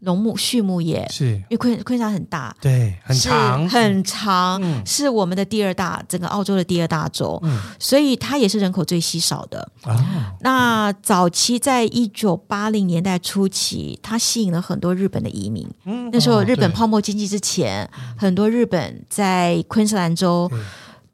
[0.00, 9.70] 农牧畜牧业是，因为昆昆士兰很大，对，很长，很长，嗯、是我们的第二大，整个澳洲的第二大州，嗯、所以它也是人口最稀少的。
[9.82, 15.68] 啊、那早期在一九八零年代初期，它吸引了很多日本的移民。
[15.84, 20.50] 嗯、那时候日本泡沫经济之前，哦、很多日本在昆士兰州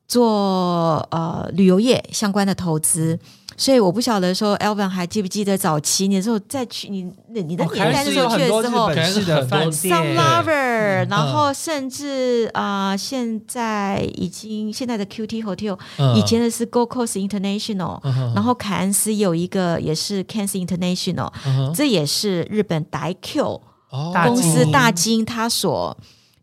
[0.07, 3.19] 做呃旅游业相关的投资。
[3.57, 15.79] 所以我不晓得说，Elvin 还记不记得早期你的时候再去你你的年代的时候去的时候，是的，Some Lover，然后甚至啊、呃，现在已经现在的 QT Hotel，
[16.15, 18.01] 以前的是 Gold Coast International，
[18.35, 21.33] 然后凯恩斯有一个也是 Cairns International，
[21.75, 23.61] 这也是日本 Daikyo
[24.25, 25.97] 公司大金他所。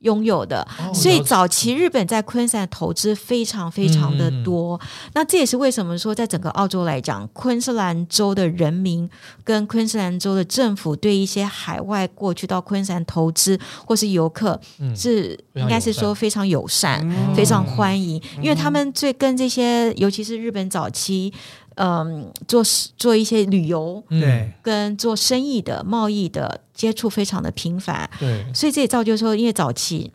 [0.04, 4.80] 拥有的，所以早期日本在昆士兰投资非常非常的多。
[4.82, 9.10] 嗯、那这也是为什么说，在整个澳洲来讲，昆士兰州的人民
[9.44, 14.60] 跟昆士兰州的政府对一些海外过去到昆士兰投资或是游客，
[14.96, 21.34] 是应该是说非常友善、嗯、非常欢迎，嗯、因为他们最跟这些，尤其是日本早期。
[21.76, 22.64] 嗯，做
[22.98, 30.12] 做一些旅游，对，跟做生意的贸易的接触非常的频繁，对，所以这也造就说，因为早期。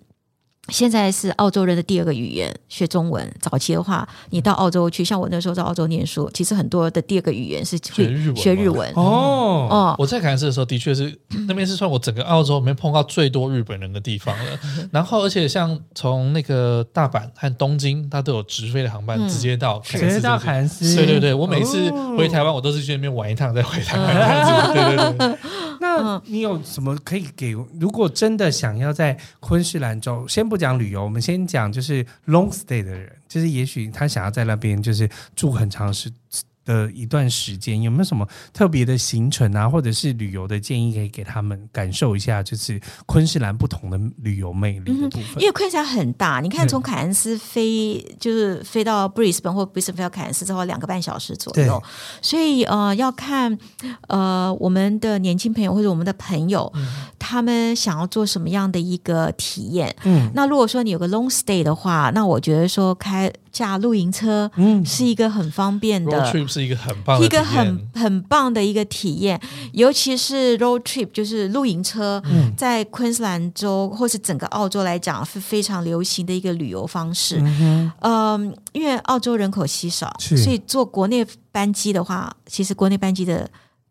[0.69, 3.29] 现在是澳洲人的第二个语言，学中文。
[3.41, 8.37] 早期的话，你到澳洲去，像我那时候在澳洲念书，其实很多的第二个语言是学日文。
[8.37, 14.59] 学日文哦哦，我在凯恩斯的时候，的确是那边是算我整个澳洲里面碰到最多日本人的地方了。
[14.93, 20.95] 然后，而且像从那个大阪和东京，它都有直飞的航班，直接到直接到凯恩斯。
[20.97, 25.39] 对对对，我每次回台湾，我都是去那边玩一趟，再回台湾。
[25.81, 27.53] 那你有什么可以给？
[27.81, 30.59] 如果真的想要在昆士兰州，先不。
[30.59, 36.11] 讲旅游，我们先讲就是 long stay 的人，就是也许他想要在那边就是住很长时
[36.69, 42.43] 的一段时间，有没有什么特别的行程啊，或者是旅游的建议可以给他们感受一下？
[42.43, 45.31] 就是昆士兰不同的旅游魅力的部分。
[45.37, 51.83] 嗯、因为昆士兰很大，你看从凯恩斯飞、嗯、就是飞到布里斯本或布里斯本飞到凯恩斯之后两个半小时左右，
[52.21, 53.59] 所以呃要看
[54.09, 56.87] 呃我们的年轻朋友或者我们的朋友、嗯、
[57.19, 59.95] 他们想要做什么样的一个体验。
[60.05, 66.13] 嗯，那如果说你有个 long stay 的话，那我觉得说开驾露营车嗯是一个很方便的。
[66.13, 69.41] road trip，是一个很棒的一个很很棒的一个体验，
[69.73, 77.41] 尤其是 road trip，就是露营车，嗯、在昆士兰州或是整个澳洲来讲是非常流行的一个旅游方式。
[77.41, 83.49] 嗯、呃，因为澳洲人口稀少，所以坐国内班机的话，其实国内班机的。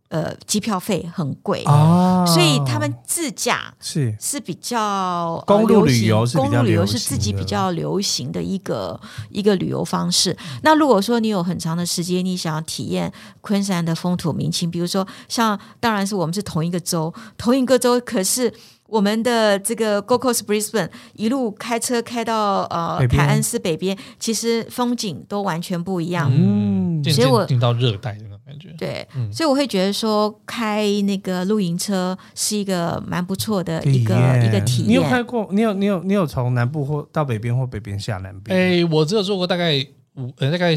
[0.10, 10.36] 呃，机票费很贵，哦，所以他们自驾是是比较公路旅游，公路旅游是自己比较流行的一个一个旅游方式。
[10.64, 18.54] 那如果说你有很长的时间，你想要体验昆山的风土民情，比如说像，当然是我们是同一个州，同一个州，可是。
[18.90, 26.32] 我们的这个 Gold Coast Brisbane 一路开车开到呃凯恩斯北边，其实风景都完全不一样。
[26.34, 28.14] 嗯，所以我进到热带
[28.58, 28.76] 感觉。
[28.78, 34.90] 对，嗯、所以我会觉得说开那个露营车是一个蛮不错的一个一个体验。
[34.90, 35.48] 你有开过？
[35.52, 38.58] 你有你有你有从南部或到北边或北边下南边？
[38.58, 40.74] 哎，我只有做过大概五呃大概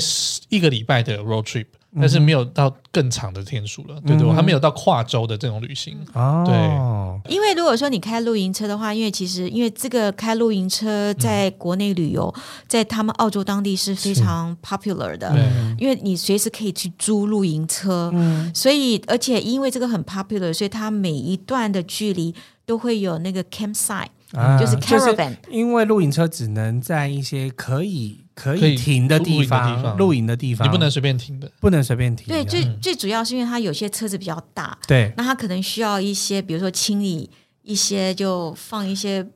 [0.48, 1.66] 一个礼拜的 road trip。
[1.98, 5.98] 但是没有到更长的天数了，嗯、对对，我还没有到跨州的这种旅行。
[6.14, 15.34] 哦，对，因为如果说你开露营车的话，因为其实因为这个开露营车在国内旅游，嗯、在他们澳洲当地是非常 popular 的，
[15.78, 22.32] 因为你随时可以去租露营车，嗯、所以而且因为这个很 popular，所以它每一段的距离
[22.64, 28.24] 都会有那个 campsite，、啊、就是 caravan，因为露营车只能在一些可以。
[28.32, 32.26] 可以停的地方，露营的地方，你不能随便停的，不能随便停。
[32.26, 37.28] 对，最最主要是因为它有些车子比较大，对，那它可能需要一些，比如说清理
[37.62, 39.26] 一些，就放一些。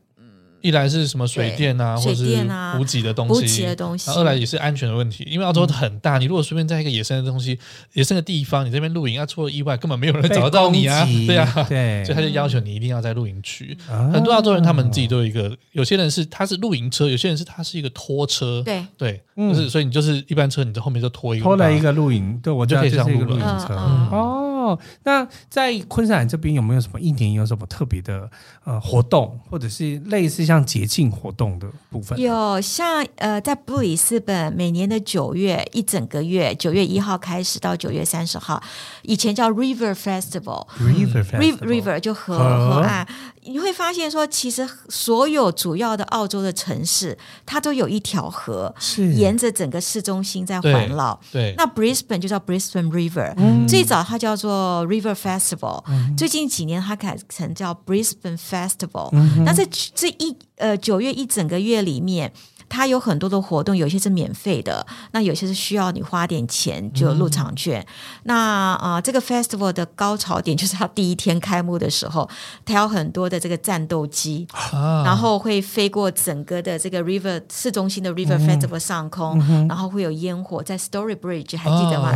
[0.64, 2.38] 一来是什么水电啊，或者是
[2.74, 7.58] 补给的东西，啊、东西二来也是安全的问题，因为澳洲很大，你如果随便在一个野生的东西、
[7.92, 13.76] 野生的地方，你这边露营，要出了意外，根本没有人找得到你啊， 对啊，对，所以他就要求你一定要在露营区。
[14.10, 24.50] 很多澳洲人他们自己都有一个，有些人是他是露营车，有些人是他是一个拖车，对对，就是所以你就是一般车，你在后面就拖一个，拖了一个露营，对我就可以上露营车哦。
[24.64, 28.30] 哦，那在昆士兰这边有没有什么一年有什么特别的
[28.64, 32.18] 呃活动，或者是类似像节庆活动的部分？
[32.18, 38.62] 有像呃，在布里斯本每年的九月一整个月，九月一号开始到九月三十号，
[39.02, 43.06] 以前叫 River Festival，River River 就河河岸。
[43.46, 51.18] 你会发现说，其实所有主要的澳洲的城市，它都有一条河，是沿着整个市中心在环绕。
[51.30, 59.10] 对，那 Brisbane 就叫 Brisbane River，嗯，最早它叫做 River Festival，嗯，最近几年它改成叫 Brisbane Festival。
[59.12, 62.32] 嗯，那在这一呃九月一整个月里面。
[62.74, 67.80] 它有很多的活动，有些是免费的，那有些是需要你花点钱，就入场券。
[67.80, 67.86] 嗯、
[68.24, 68.36] 那
[68.74, 72.28] 啊、呃，这个 festival 的高潮点就是它第一天开幕的时候，
[72.64, 82.12] 它有很多的这个战斗机，啊、然后会飞过整个的这个 river 市中心的 river festival 上空，嗯、然后会有烟火在 Story Bridge，还记得吗？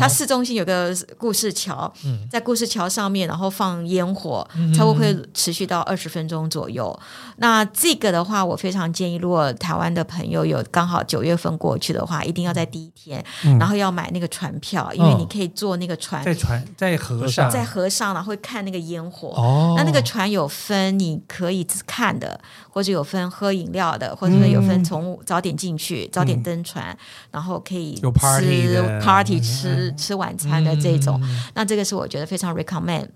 [0.00, 6.98] 它市中心有个故事桥，嗯、在故事桥上面，然后放烟火，差不多会持续到二十分钟左右。
[7.00, 19.28] 嗯、那这个的话，我非常建议，如果台湾的朋友有刚好九月份过去的话，一定要在第一天，嗯、然后要买那个船票，因为你可以坐那个船，在船在河上，在河上，然后会看那个烟火。
[19.36, 26.96] 哦，那那个船有分你可以看的，或者有分喝饮料的，或者有分从早点进去，嗯、早点登船，
[27.30, 28.68] 然后可以吃 party,
[29.02, 31.20] party 吃、嗯、吃晚餐的这种。
[31.22, 33.08] 嗯、那这个是我觉得非常 recommend。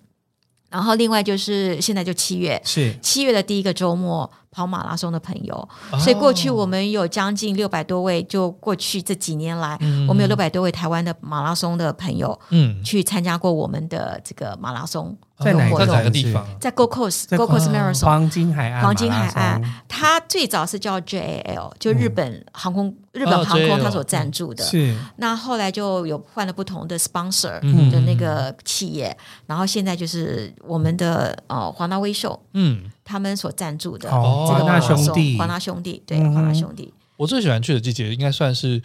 [0.70, 4.30] 然后另外就是现在就七月，是七月的第一个周末。
[4.50, 5.68] 跑马拉松的朋友，
[6.00, 9.78] 所以过去我们有将近六百多位，就过去这几年来，
[10.08, 15.16] 我们有六百多位台湾的马拉松的朋友，嗯，去参加过我们的这个马拉松。
[15.40, 16.46] 在哪个地方？
[16.60, 19.62] 在 Gold Coast，Gold Coast Marathon，黄金海岸，黄金海岸。
[19.86, 24.64] 它最早是叫 JAL，就日本航空，日本航空它所赞助的。
[24.64, 24.96] 是。
[25.16, 32.90] 那后来就有换了不同的 sponsor 的那个企业，然后现在就是我们的呃华纳威秀，嗯。
[33.04, 36.92] 他们所赞助的哦，华纳兄弟，华纳兄弟，对，华纳兄弟。
[37.16, 38.82] 我最喜欢去的季节应该算是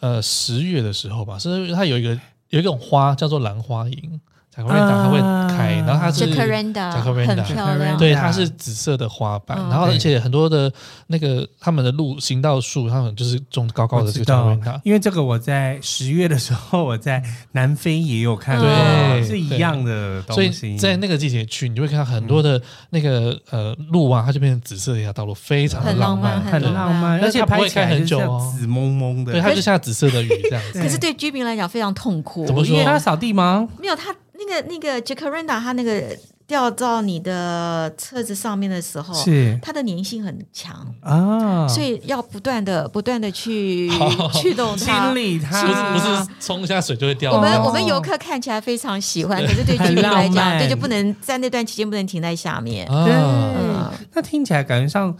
[0.00, 4.18] 呃十月的时候吧，是因为它有一个有一种花叫做兰花楹，
[4.54, 5.18] 才会它会
[5.56, 7.96] 开，然后它是很漂亮。
[7.96, 10.70] 对，它是紫色的花瓣，然后而且很多的
[11.06, 14.80] 那个他们的路行道树，他们就是种高高的这个。
[14.84, 17.22] 因为这个我在十月的时候我在
[17.52, 18.64] 南非也有看到，
[19.24, 20.52] 是一样的东西。
[20.52, 30.82] 所以在那个季节去，你就会看到很多的那个呃路啊，它就变成紫色的一条道路，非常的浪漫，很浪漫，而且它不会开很久哦，紫蒙蒙的，对，它就下紫色的雨这样子。
[30.82, 32.82] 可是对居民来讲非常痛苦，怎么说？
[32.84, 33.66] 他扫地吗？
[33.80, 34.14] 没有，他
[34.46, 36.16] 那个那个 Jacaranda，它那个
[36.46, 39.58] 掉到你的车子上面的时候，是。
[39.62, 43.88] 它的粘性很强啊，所以要不断的不断的去
[44.34, 47.32] 驱动它， 清理它，不是冲一下水就会掉。
[47.32, 52.86] 我们我们游客看起来非常喜欢，可是对居民来讲，对就不能在那段期间不能停在下面。
[52.86, 53.12] 对，
[54.14, 55.16] 那听起来感觉上，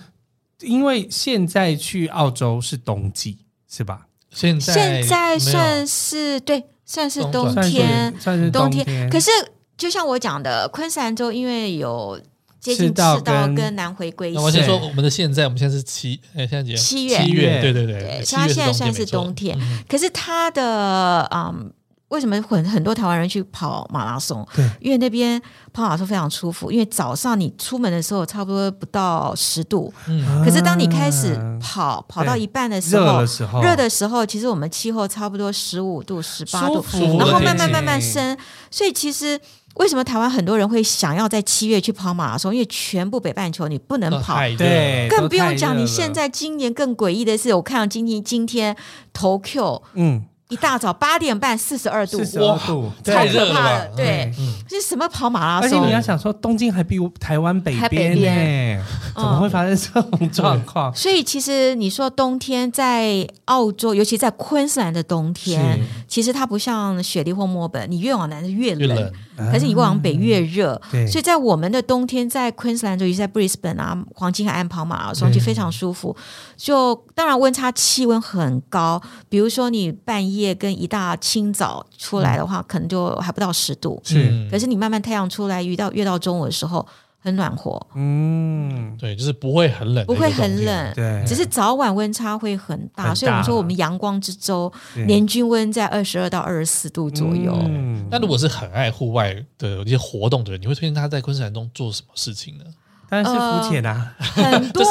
[0.61, 3.39] 因为现在去澳洲是冬季，
[3.71, 4.07] 是吧？
[4.31, 6.65] 现在现在算是对。
[6.85, 9.09] 算是冬天，算是冬天。
[9.11, 9.31] 可是
[9.77, 12.21] 就像我讲的，昆士兰州因为有
[12.61, 14.35] 接近赤道跟南回归线。
[14.37, 16.77] 那我先说我们的现在，我们现在是七，哎，现在几月？
[16.77, 18.25] 七月，七月，对对对。
[18.25, 19.59] 所以它现在算是冬天，
[19.89, 21.73] 可是它的嗯。
[22.13, 24.47] 为什么很很多台湾人去跑马拉松？
[24.55, 25.41] 对，因为那边
[25.73, 26.71] 跑马拉松非常舒服。
[26.71, 36.85] 因为早上你出门的时候差不多不到十度，嗯，可是当你开始跑、啊、跑到一半的时候，热的时候，热的时候，其实我们气候差不多十五度、十八度，
[37.19, 38.37] 然后慢慢慢慢升。
[38.71, 39.41] 所以其实
[39.77, 42.55] 为什么台湾很多人会想要在七月去跑马拉松？
[42.55, 45.75] 因为全部北半球你不能跑，对，更不用讲。
[45.79, 48.77] 你现在今年更诡异的是，我看到今天今天
[49.15, 50.25] Tokyo，嗯。
[50.53, 53.89] 一大早八点半，四十二度，四十二度，超可怕了。
[53.97, 54.31] 对，
[54.69, 55.81] 这是什么跑马拉松？
[55.81, 58.85] 而且你要想说，东京还比台湾北边呢，
[59.15, 60.95] 怎么会发生这种状况？
[60.95, 70.79] 所以其实你说冬天在澳洲，尤其在昆士兰的冬天，其实它不像雪梨或墨本，你越往南是越冷，可是你越往北越热。
[71.09, 76.15] 所以在我们的冬天，在昆士兰州，尤其在布里斯本啊，黄金海岸跑马拉松就非常舒服。
[76.57, 80.43] 就当然温差气温很高，比如说你半夜。
[80.43, 84.01] 夜跟一大清早出来的话，嗯、可能就还不到十度。
[84.03, 86.85] 是，可是你慢慢太阳出来，遇到越到中午的时候，
[87.23, 87.81] 很暖和。
[87.95, 90.93] 嗯，对，就是不会很冷，不会很冷。
[90.95, 94.71] 对，只是早晚温差会很大，很大，所以我们说我们阳光之州
[95.07, 97.57] 年均温在二十二到二十四度左右。
[97.65, 102.65] 嗯，那如果是很爱户外的一些活动的人，你会推荐他在昆士兰中做什么事情呢？
[103.13, 104.83] 但是肤浅啊， 很多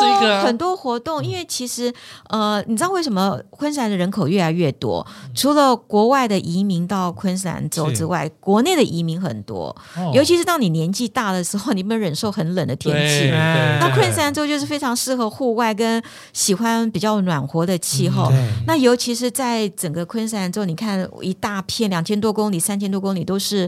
[0.44, 1.92] 很多活动，因为其实
[2.30, 5.04] 呃，你知道为什么昆士兰的人口越来越多？
[5.34, 9.76] 除了国外的移民到昆士兰州之外，国内的移民很多。
[10.14, 16.00] 尤其是当你年纪大的时候，你不能忍受很冷的天气，那昆士兰州就是非常适合户外跟
[16.32, 18.32] 喜欢比较暖和的气候。
[18.68, 23.68] 那尤其是在整个昆士兰州，你看一大片两千多公里、三千多公里都是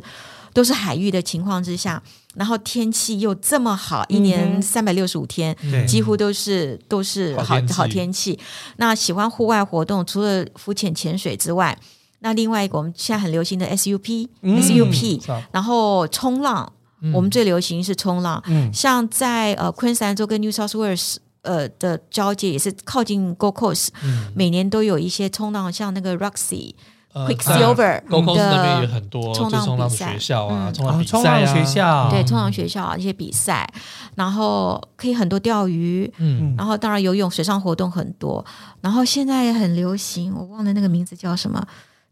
[0.53, 1.99] 都是海域的情况之下。
[2.35, 8.39] 然后天气又这么好，一年三百六十五天，嗯、几乎都是都是好好天气。
[8.77, 11.77] 那喜欢户外活动，除了浮潜、潜水之外，
[12.19, 15.21] 那另外一个我们现在很流行的 SUP、嗯、SUP，
[15.51, 18.41] 然后冲浪，嗯、我们最流行是冲浪。
[18.47, 26.73] 嗯、像在呃昆士兰州跟 New South Wales 呃的交界，也是靠近 Gold Coast，嗯、每年都有一些冲浪，像那个 Roxy。
[27.13, 28.01] Quicksilver
[28.35, 33.71] 的冲浪比赛，学校啊，冲浪冲浪学校，对，冲浪学校啊，一些比赛，
[34.15, 38.43] 然后可以很多钓鱼，嗯，然后当然游泳、水上活动很多，
[38.81, 41.63] 然后现在也很流行，我忘了那个名字叫什么，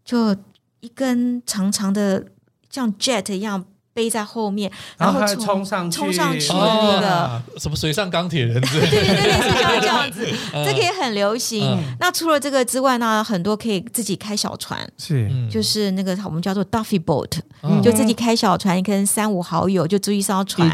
[0.06, 0.36] 就
[0.82, 2.24] 一根长长的
[2.70, 3.66] 像 jet 一样。
[3.94, 10.26] 背在后面，然后冲上去，冲上去的那个什么水上钢铁人，对 对对，类似像这样子，
[10.66, 11.78] 这个也很流行。
[12.00, 17.40] 那除了这个之外呢，很多可以自己开小船，是，就是那个我们叫做 Duffy Boat，
[17.82, 20.70] 就自己开小船，跟三五好友就租一艘船，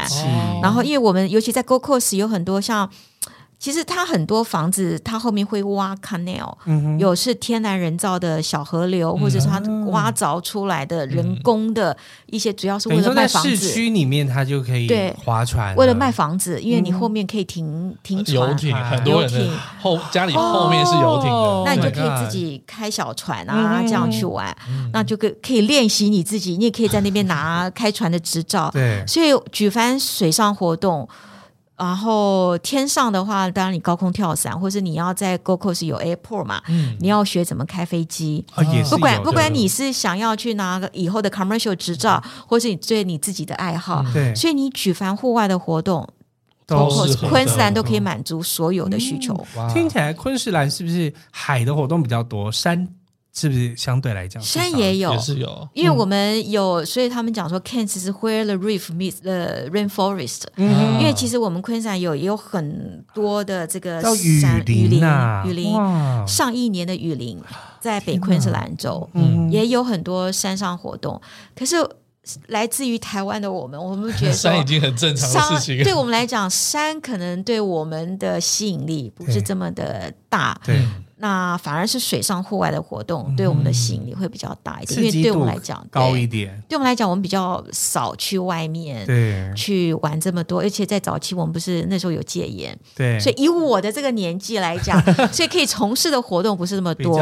[0.62, 2.90] 然后因为我们尤其在 Gold Coast 有很多像。
[3.58, 6.54] 其实它很多房子，它后面会挖 canal，
[6.98, 11.96] 有是天然人造的小河流，或者是它挖凿出来的人工的
[12.26, 13.56] 一些，主要是为了卖房子。
[13.56, 19.50] 市区里面它就可以对划船，为了卖房子，因为你后面可以停停船，游艇，很多人
[19.80, 24.56] 后家里后面是游艇的，那你就可以自己开小船啊，这样去玩，
[24.92, 28.70] 那就可可以练习你自己，你也可以在那边拿开船的执照。
[28.72, 31.08] 对，所以举凡水上活动。
[31.78, 38.44] 然后天上的话，当然你高空跳伞，或是你要在 Gold Coast 有 airport 嘛，嗯、你要学怎么开飞机。
[38.56, 46.06] 哦、不管不管你是想要去拿个以后的 commercial 执照，嗯、或是你对你自己的爱好，对，所以你举凡户外的活动，
[46.66, 46.88] 都
[47.28, 49.32] 昆士兰都可以满足所有的需求。
[49.56, 52.50] 嗯、听起来昆士兰是不是海的活动比较多？
[52.50, 52.88] 山？
[53.38, 60.42] 是不是相对来讲山也有也是有，因为我们有，所以他们讲说 Cairns 是 where the reef meets the rainforest。
[60.56, 65.72] 嗯，因为其实我们昆山有也有很多的这个山雨林啊，雨林，
[66.26, 67.40] 上亿年的雨林
[67.80, 71.20] 在北昆士兰州，嗯，也有很多山上活动。
[71.54, 71.76] 可是
[72.48, 75.84] 来自于台湾的我们，我们觉得 山已经很正常的事情。
[75.84, 80.60] 对我们来讲，山可能对我们的吸引力不是这么的大。
[80.64, 80.82] 对。
[81.20, 86.62] 那反而是水上户外的活动对我们的吸引力会比较大一点，因为对我们来讲高一点。
[86.68, 95.00] 对我们来讲，我们比较少去外面对去玩这么多，而且在早期我们不是那时候有戒严，对，所以以我的这个年纪来讲，
[95.32, 97.18] 所以可以从事的活动不是那么多。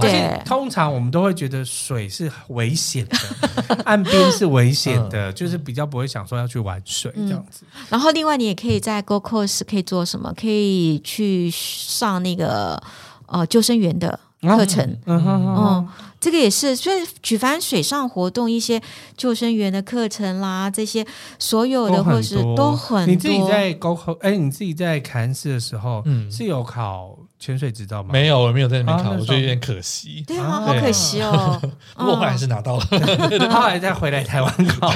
[0.00, 7.64] 对，对，通常我们都会觉得水是危险的， 岸边是危险的，就是比较不会想说要去玩水这样子。
[7.90, 10.32] 然后另外你也可以在 Gold Coast 可以做什么？
[10.40, 12.82] 可以去上那个。
[13.30, 15.88] 呃，救生员的课程，嗯嗯嗯，
[16.20, 18.80] 这个也是，所以举凡水上活动，一些
[19.16, 21.04] 救生员的课程啦，这些
[21.38, 23.06] 所有的或是都很多。
[23.06, 28.10] 你自己在高考，哎，你自己在凯恩斯的时候，嗯，是有考潜水执照吗？
[28.12, 30.22] 没有，我没有在那边考，我觉得有点可惜。
[30.26, 31.58] 对啊，好可惜哦。
[31.96, 32.84] 不过后来还是拿到了，
[33.50, 34.92] 后来再回来台湾考。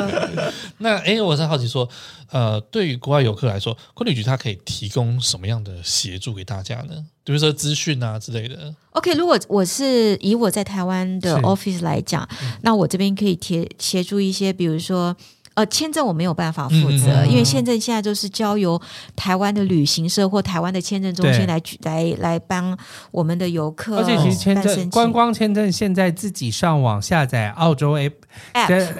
[0.78, 1.88] 那哎，我是好奇说，
[2.30, 7.06] 呃，对于国外游客来说，昆旅局它可以提供什么样的协助给大家呢？
[7.24, 8.74] 比如说资讯啊之类的。
[8.92, 15.16] OK，如果我是以我在台湾的 office 来讲，嗯、那我这边可以协协助一些，比如说
[15.54, 18.78] 呃签证我没有办法负责，嗯、因为签证现在都是交由
[19.16, 22.76] 台湾的旅行社或台湾的签证中心来对来来帮
[23.10, 23.96] 我们的游客。
[23.96, 28.12] 而且其实签证观光签证现在自己上网下载澳洲 app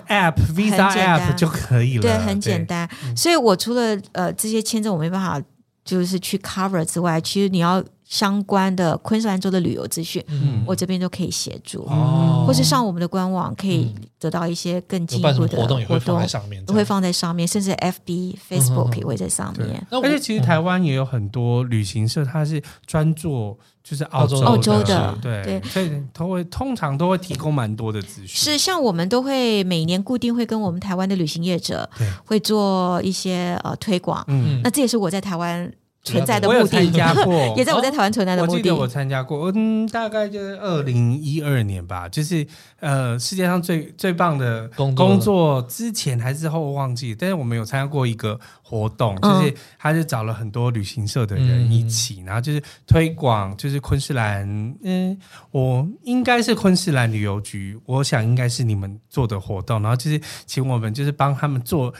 [0.09, 2.89] app visa app 就可以了，对，很简单。
[3.15, 5.39] 所以我除了呃这些签证我没办法
[5.85, 7.85] 就是去 cover 之外，其实你要。
[8.13, 19.83] 相关的昆士兰州的旅游资讯，嗯、我这边都可以协助，哦、或是上我们的官网可以得到一些更进一步的活动，活动上面都会放在上面，甚至 FB、Facebook 也会在上面。
[19.91, 25.43] 而且其实台湾也有很多旅行社，它是专做就是澳洲澳洲的，对。
[25.45, 28.29] 对，所以都会通常都会提供蛮多的资讯。
[28.29, 31.89] 是像我们都会每年固定会跟我们台湾的旅行业者
[32.27, 35.73] 会做一些呃推广，嗯，那这也是我在台湾。
[36.05, 38.53] 存在的目的，我有参加过， 也在我在台湾存在的目的。
[38.53, 42.45] 我记得我参加过，嗯，大概就是二零一二年吧，就是
[42.81, 45.63] 呃，世界上最最棒的工作。
[45.63, 55.17] 之前还是后忘记，但是我们有参加过一个活动，就是他是找了很多旅行社的人一起，嗯、然后就是推广，就是昆士兰，嗯，
[55.53, 61.95] 我应该是昆士兰旅游局，我想应该是你们做的活动，然后就是请我们就是帮他们做。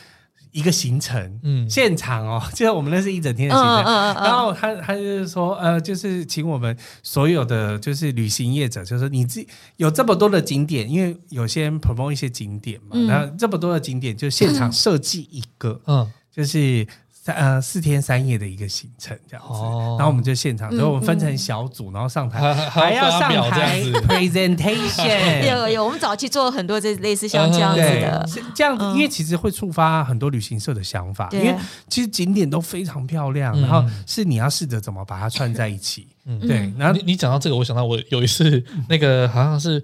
[0.53, 9.49] 一个行程，嗯，现场哦， 就是我们那是一整天的行程，嗯嗯嗯、然后他他就是说，呃，就是请我们所有的就是旅行业者，就是你自己
[9.79, 16.87] 有这么多的景点，因为有些人 promote 一些景点嘛，嗯、然后这么多的景点就现场 设计一个，嗯，就是。
[17.25, 19.53] 三呃四天三夜的一个行程这样子，
[19.97, 25.47] 然后我们就现场，所以我们分成小组，然后上台还要上台 presentation。
[25.49, 31.55] 有有，我们早期做了很多这类似像这样子的，这样，因为其实会触发很多旅行社的想法，因为
[31.87, 36.09] 其实景点都非常漂亮，然后是你要试着怎么把它串在一起。
[36.41, 39.81] 对，然后你你讲到这个，我想到我有一次那个好像是。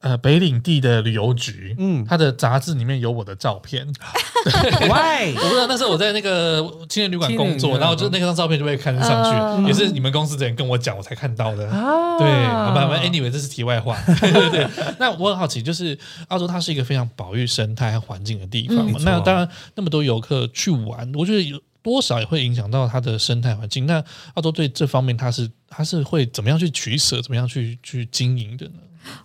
[0.00, 3.86] 呃，北领地的旅游局，嗯，他的杂志里面有我的照片。
[4.88, 5.34] Why？
[5.34, 9.24] 我不知道，那时候我在那个青年旅馆工作，然后就那张照片就被刊上
[9.62, 11.66] 去，也是你们公司的人跟我讲，我才看到的。
[11.66, 13.96] 对，好吧，Anyway，这是题外话。
[14.20, 14.68] 对对对。
[14.98, 19.00] 那我很好奇，就是澳洲它是一个非常保育生态和环境的地方嘛。
[19.02, 23.86] 那当然，那么多游客去玩，我觉得有多少也会影响到它的生态环境。
[23.86, 28.74] 那澳洲对这方面，它是它是会怎么样去取舍，怎么样去去经营的呢？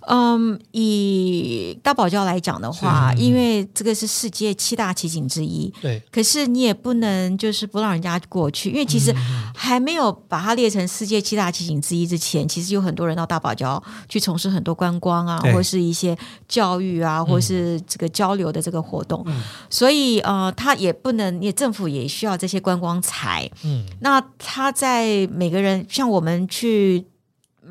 [0.07, 6.01] 嗯，以大堡礁来讲的话，因为这个是世界七大奇景之一，对。
[6.11, 9.13] 可是你也不能就是不让人家过去，因为其实
[9.55, 16.17] 还没有把它列成世界七大奇景之一之前，其实有很多人到大堡礁去从事很多观光啊，或是一些
[16.47, 19.25] 教育啊，或是这个交流的这个活动。
[19.69, 23.49] 所以呃，他也不能，也政府也需要这些观光财。
[23.63, 27.05] 嗯，那他在每个人像我们去。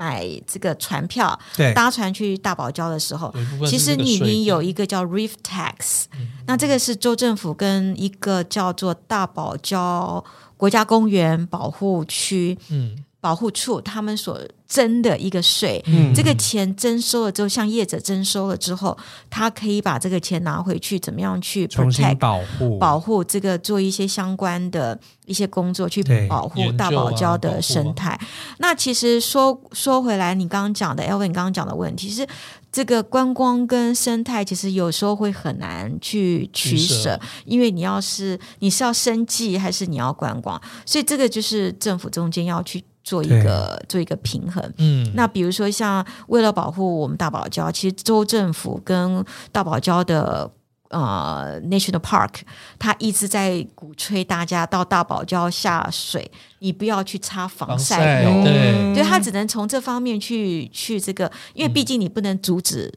[0.01, 1.75] 买这个船票，对。
[1.75, 3.31] 搭船去大堡礁的时候，
[3.69, 10.25] 其实你你有一个叫 Reef Tax，嗯、那这个是州政府跟一个叫做大堡礁
[10.57, 18.97] 国家公园保护区，嗯，保护处他们所征的一个税，嗯、这个钱征收了之后，向业者征收了之后，
[19.29, 28.11] 他可以把这个钱拿回去，怎么样去 protect, 重新保护保护这个做一些相关的一些工作，去保护大堡礁的生态。
[28.11, 28.21] 啊、
[28.59, 32.27] 那其实说说回来，你刚刚讲的 Elvin 你刚刚讲的问题，是
[32.73, 42.83] 这个观光跟生态其实有时候会很难去取，舍因为你要是你是要生计还是你要观光，所以这个就是政府中间要去。
[43.03, 50.51] 做一个做一个平衡，嗯，那比如说像为了保护我们大堡礁，其实州政府跟大堡礁的
[50.91, 52.41] 呃 National Park，
[52.79, 62.93] 他一直在鼓吹大家到大堡礁下水，你不要去擦防晒油，对，对他只能从这方面去去这个，因为毕竟你不能阻止。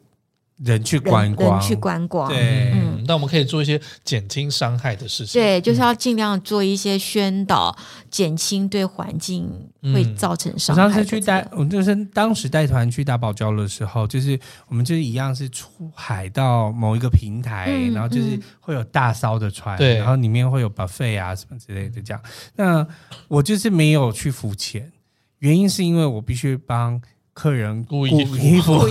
[0.63, 7.75] 人去观光，人去观光，对，嗯，那我们可以做一些减轻伤害的事情，对，就是要尽量做一些宣导，
[8.11, 9.49] 减轻对环境
[9.91, 10.83] 会造成伤害。
[10.83, 22.21] 我上次去带，我就是当时带团去打保礁的时候，就是我们就是一样是出海到某一个平台，然后就是会有大艘的船，对，然后里面会有 buffet 啊什么之类的这样。
[22.55, 22.87] 那
[23.27, 24.91] 我就是没有去浮潜，
[25.39, 27.01] 原因是因为我必须帮。
[27.33, 28.87] 客人故意衣服，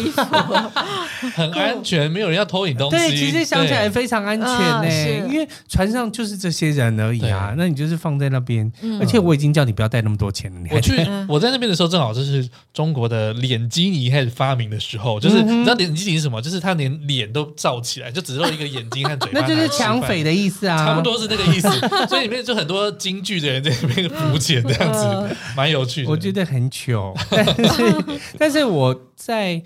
[1.36, 2.96] 很安全，没有人要偷你东西。
[2.96, 7.54] 对，其实想起来非常安全呢，因为船上就是这些人而已啊。
[7.56, 8.70] 那你就是放在那边，
[9.00, 10.60] 而且我已经叫你不要带那么多钱了。
[10.72, 10.92] 我去，
[11.28, 16.42] 我在那边的时候，正好就是中国的脸基尼开始发明的时候，就是你知道脸基尼是什么？
[16.42, 21.68] 就是他连脸都罩起来，就只露一个眼睛和嘴巴， 那就是抢匪的意思啊，差不多是那个意思。
[22.08, 26.10] 所以里面就很多京剧的人在那边浮潜，这样子蛮有趣的。
[26.10, 27.94] 我觉得很糗，但是。
[28.38, 29.62] 但是我在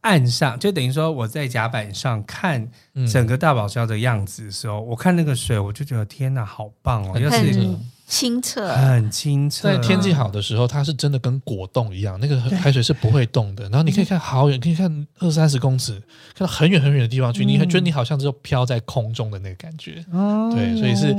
[0.00, 2.66] 岸上，就等于说我在甲板上看
[3.10, 7.18] 整个大堡礁的样子的时候，嗯、我看那个水，我就觉得天哪，好棒哦！
[7.18, 9.68] 要是清澈，很清澈。
[9.68, 13.64] 在天气好的时候，它是真的跟果冻一样，那个海水是不会动的。
[13.64, 15.92] 然后你可以看好远，可以看二三十公尺，
[16.34, 20.04] 看到很远很远的地方去，嗯、你会觉得你好像就飘在空中的那个感觉。
[20.12, 21.14] 哦、对，所以是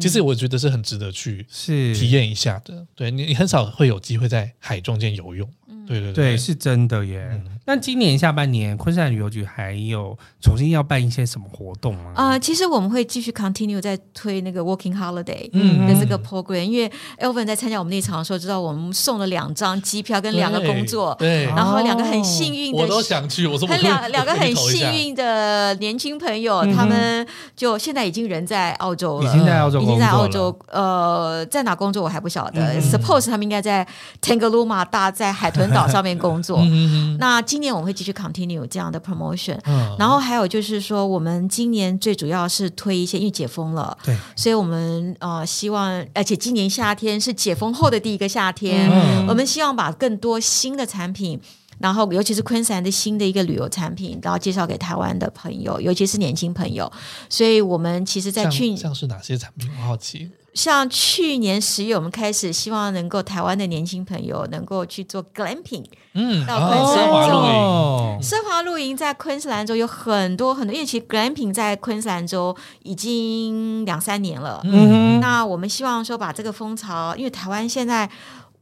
[0.00, 2.86] 其实我觉得是很值得去是体验一下的。
[2.94, 5.48] 对你，你很少会有机会在海中间游泳。
[5.90, 7.28] 对对对，是真的耶。
[7.66, 12.12] 那、嗯、今年下半年，昆山旅游局还有重新要办一些什么活动吗？
[12.14, 27.26] 啊、呃，其实我们会继续 continue 在推那个 Working Holiday 的这个 program，、嗯、因为 Elvin 在参加我们那场的时候，知道我们送了两张机票跟两个工作，对，对然后两个很幸运的，我都想去，我说我两 两个很幸运的年轻朋友，他们
[27.56, 33.84] 就现在已经人在澳洲了，已经在澳洲，已经在澳洲，呃，在哪工作我还不晓得、嗯、，Suppose 他们应该在
[34.22, 35.79] Tangalooma 大在海豚岛。
[35.88, 39.96] 上面工作， 嗯那今年我们会继续 continue 这样的 promotion，嗯。
[39.98, 49.26] 然后还有就是说，我们今年最主要是推一些，因为解封了，对，所以我们呃希望，而且今年夏天是解封后的第一个夏天，嗯。
[49.28, 51.40] 我们希望把更多新的产品，
[51.78, 56.90] 然后尤其是昆山的新的一个旅游产品，然后介绍给台湾的朋友，尤其是年轻朋友，
[57.28, 59.70] 所以我们其实，在去年像是哪些产品？
[59.78, 60.30] 我好奇。
[60.54, 65.84] 像去年十月，我们开始希望能够台湾的年轻朋友能够去做 glamping，
[66.14, 75.18] 嗯，到昆士兰州，哦、奢华露营在昆士兰州有很多很多，因为其实 glamping 在昆士兰州已经两三年了，嗯。
[75.18, 78.10] 哼，那我们希望说把这个风潮，因为台湾现在。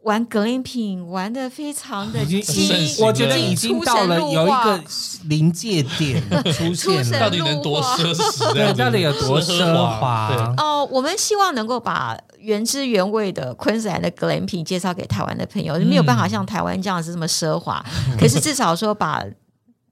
[0.08, 2.40] 玩 glamping 玩的非常的精，
[3.04, 4.82] 我觉得已经到了有一个
[5.24, 8.52] 临界点 出现了，到底能多奢侈？
[8.56, 10.54] 对，到底有多奢华？
[10.56, 17.84] 哦，我们希望能够把原汁原味的昆士兰的 glamping 介绍给台湾的朋友，没有办法像台湾这样子这么奢华，
[18.18, 19.22] 可是至少说把。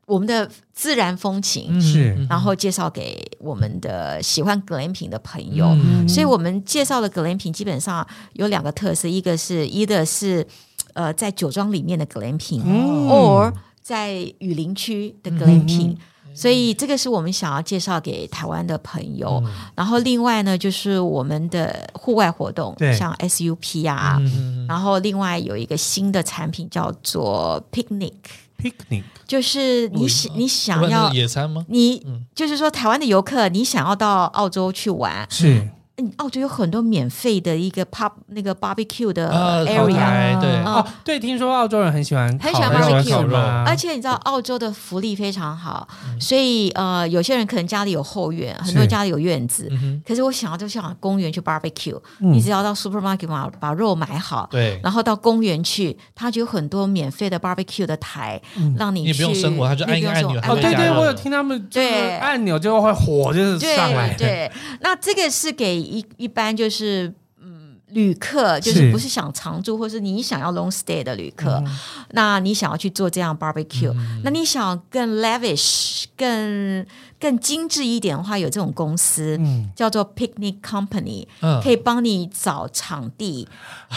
[0.07, 10.47] 我们的自然风情是，然后介绍给我们的喜欢 glamping 的朋友，嗯、所以我们介绍的 glamping 基本上有两个特色，一个是一的是
[10.95, 12.63] 呃在酒庄里面的 glamping，
[13.09, 13.53] 或、嗯、
[13.83, 19.43] 在雨林区的 glamping，、嗯、所以这个是我们想要介绍给台湾的朋友。
[19.45, 28.13] 嗯、然后另外呢，就是我们的户外活动，像 SUP 啊，嗯、然后另外有一个新的产品叫做 picnic。
[28.59, 31.65] Picnic 就是你想你想要野餐吗？
[31.69, 35.69] 你就是说台湾的游客，你想要到澳洲去玩是。
[35.99, 39.33] 嗯，澳洲有很多免费的一个 pub 那个 barbecue 的
[39.67, 40.63] area，对。
[40.63, 45.89] 哦，对，听说澳洲人很喜欢很喜欢 barbecue，而且你知道澳洲的福利非常好，
[46.21, 49.73] 所以呃，有些人可能家里有后院，很多人家里有院子，
[50.07, 58.39] 可是我想要就想公园去 barbecue，你只要到 supermarket 把把肉买好，对，然后到公园去，它就有很多免费的 barbecue 的台，
[58.77, 62.17] 让你你不用生活，它就按一个按钮，哦，对对，我有听他们对。
[62.17, 65.86] 按钮就会火就是上来，对，那这个是给。
[65.87, 71.79] 一一般就是，嗯，旅客就是不是想常住，或是你想要 long stay 的旅客，嗯、
[72.11, 76.85] 那你想要去做这样 barbecue，、嗯、那你想更 lavish 更。
[77.27, 83.49] 更精致一点的话，有这种公司、嗯、叫做 Picnic Company，、嗯、可以帮你找场地，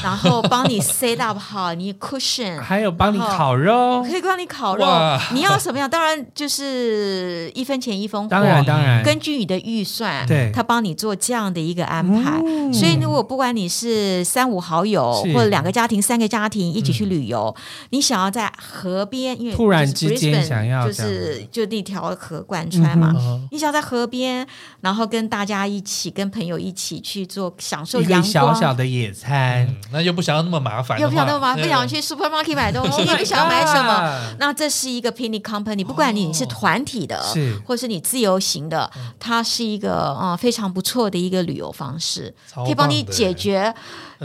[0.02, 4.84] 然后帮你 set up 好你 cushion， 还有帮你烤肉，可以帮你烤肉。
[5.32, 5.88] 你要什么样？
[5.88, 8.28] 当然就是一分钱一分货。
[8.28, 12.42] 当然当然，根据你的预算，对，他帮你做这样的一个安排。
[12.44, 17.62] 嗯、所以如果不管你是三五好友，或者两个家庭、三个家庭一起去旅游，嗯、
[17.92, 23.14] 你想要在河边，因为突然之间想要就是就那条河贯穿嘛。
[23.20, 24.46] 嗯你想在河边，
[24.82, 34.36] 然后跟大家一起，跟朋友一起去做享受阳光，小小的野餐，嗯，那又不想要那么麻烦，又不想那么麻烦，不想去 supermarket 买东西，也 不想要买什么。
[34.40, 38.90] 那这是一个 picnic company，不管你是团体的，是，或是你自由行的，
[39.20, 43.74] 它是一个啊非常不错的一个旅游方式，可以帮你解决。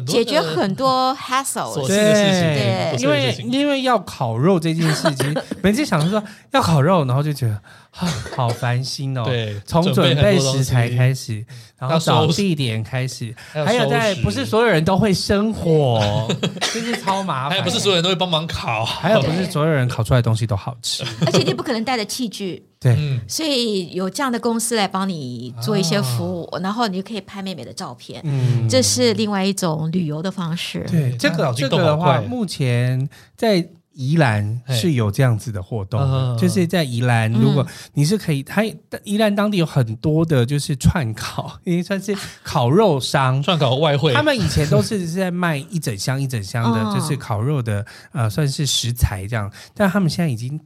[0.08, 5.32] 解决很多 hassle 对，对，因为因为要烤肉这件事情，
[5.62, 6.20] 每次想着说
[6.50, 7.56] 要烤肉，然后就觉得
[8.34, 9.24] 好烦心哦。
[9.24, 11.44] 对，从准备食材开始，
[11.78, 16.28] 然后找地点开始，还有在不是所有人都会生火，
[16.74, 17.50] 就是超麻烦。
[17.50, 22.66] 还有不是所有人都会帮忙烤，还有不是所有人烤出来的东西都好吃，而且你不可能带着器具。
[22.80, 28.20] 对，所以有这样的公司来帮你做一些服务，然后你就可以拍妹妹的照片。
[28.24, 30.84] 嗯，这是另外一种旅游的方式。
[30.90, 38.62] 对，这个这个的话，目前在宜兰是有这样子的活动，就是在宜兰，如果你是可以，它
[39.04, 44.12] 宜兰当地有很多的，就是串烤， 因为算是烤肉商，串烤外汇。
[44.12, 50.60] 他们以前都是在卖一整箱一整箱的，就是烤肉的，呃，算是食材这样，但他们现在已经。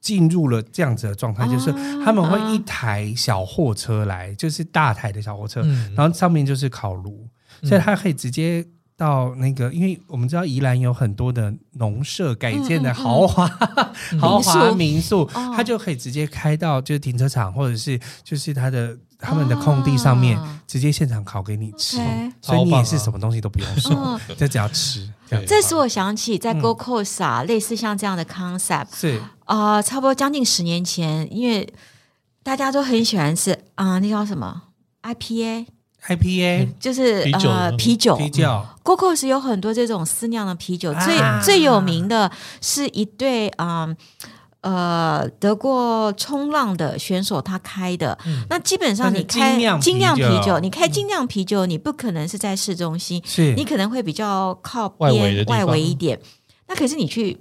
[0.00, 1.70] 进入了这样子的状态，就是
[2.02, 5.60] 他们会一台小货车来，就是大台的小货车，
[5.94, 7.28] 然后上面就是烤炉，
[7.62, 8.66] 所以它可以直接
[9.00, 13.48] 到那个，因为我们知道宜兰有很多的农舍改建的豪华
[14.20, 15.24] 豪华民宿，
[15.56, 21.96] 它就可以直接开到就是停车场或者是就是它的他们的空地上面，直接现场烤给你吃，
[22.42, 25.08] 所以你也是什么东西都不用说， 就只要吃。
[25.46, 29.18] 这使 我想起在 Coast 啊，类似像这样的 concept 是。
[29.46, 31.72] 啊、呃，差不多将近十年前，因为
[32.42, 34.64] 大家都很喜欢吃啊、呃，那叫什么
[36.08, 38.44] IPA，IPA 就是啤酒呃啤酒啤酒。
[38.82, 42.30] Gold Coast 有很多这种私酿的啤酒，最、啊、最有名的
[42.60, 43.88] 是一对啊
[44.62, 48.18] 呃，呃得过冲浪的选手他开的。
[48.26, 56.18] 嗯、那基本上你开精酿啤，啤酒，你开精酿啤酒，你不可能是在市中心，是你可能会比较靠边外围一点。
[56.66, 57.38] 那可是你去。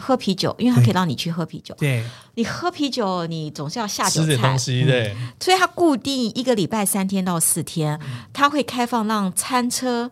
[0.00, 1.74] 喝啤酒，因为它可以让你去喝啤酒。
[1.76, 4.26] 对，你喝啤酒，你总是要下酒菜。
[4.26, 5.14] 吃点东西，对。
[5.40, 8.00] 所以它固定一个礼拜三天到四天，
[8.32, 10.10] 它会开放让餐车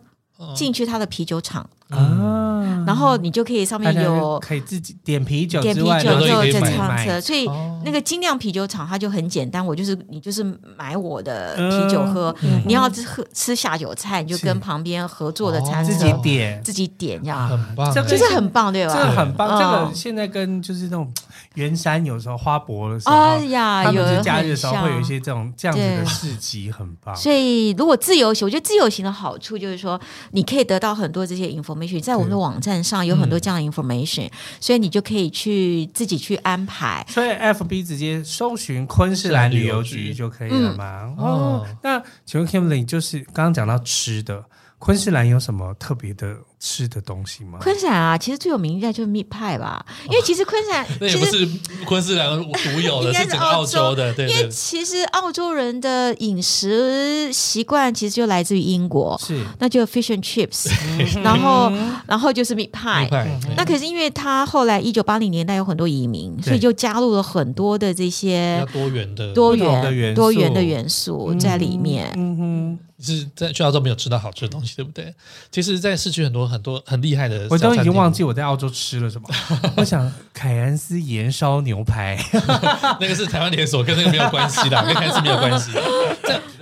[0.55, 1.69] 进去它的啤酒厂。
[1.89, 7.21] 啊，然后你就可以上面有可以自己点啤酒，点啤酒之后再上车。
[7.21, 7.49] 所以
[7.85, 10.43] 那个精酿啤酒厂它就很简单，我就是你就是
[10.77, 12.35] 买我的啤酒喝，
[12.65, 15.93] 你要吃喝吃下酒菜，你就跟旁边合作的餐车。
[15.93, 16.61] 自己点。
[16.61, 17.47] 自己点，这样。
[17.47, 18.93] 很棒，就是很棒，对吧？
[18.93, 21.09] 这个很棒，这个现在跟就是那种
[21.53, 27.15] 圆山有时候花博的时候，哎呀，他们假日的时候会有一些这种这样子的市集，很棒。
[27.15, 29.97] 所以如果自由行，我觉得自由行的好处就是说，
[30.31, 31.76] 你可以得到很多这些 information。
[32.01, 37.05] 在我们的网站上有很多这样的 information，、嗯、所以你就可以去自己去安排。
[37.09, 41.13] 所以 FB 直接搜寻昆士兰旅游局就可以了吗？
[41.17, 44.45] 嗯、哦，那请问 Kimberly，就是刚刚讲到吃的，
[44.79, 46.37] 昆士兰有什么特别的？
[46.59, 47.59] 吃的东西吗？
[47.61, 51.47] 昆士兰啊，其实最有名应该就是 meat pie 吧，因为其实昆士兰 那也不是
[51.85, 54.13] 昆士兰独有的，是整个澳洲的。
[54.13, 60.71] 对，因为其实澳洲人的饮食习惯其实就来自于英国，是那就 fish and chips，
[61.21, 61.71] 然后
[62.07, 63.07] 然后就是 meat pie。
[63.55, 72.11] 那可是因为他后来一九八零年代有很多移民，所以就加入了很多的这些多元的多元多元的元素在里面。
[72.15, 72.79] 嗯哼。
[72.99, 75.13] 是在去澳洲没有吃到好吃的东西，对不对？
[75.51, 79.27] 其实，在市区很多很多很厉害的，我都已经忘记我在澳洲吃了什么。
[79.77, 82.17] 我想凯恩斯盐烧牛排，
[82.99, 85.71] 那个是台湾连锁，跟那个没有关系的， 跟凯恩斯没有关系。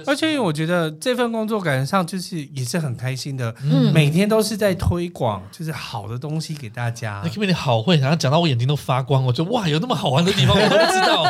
[0.08, 7.22] 而且我觉得这份工作感觉上就是也是很开心的，嗯，每天都是在推广就是好的东西给大家。
[7.24, 11.26] 那因为你好会，然后讲到我眼睛都发光，我觉得哇，有那么好玩的地方我都不知道。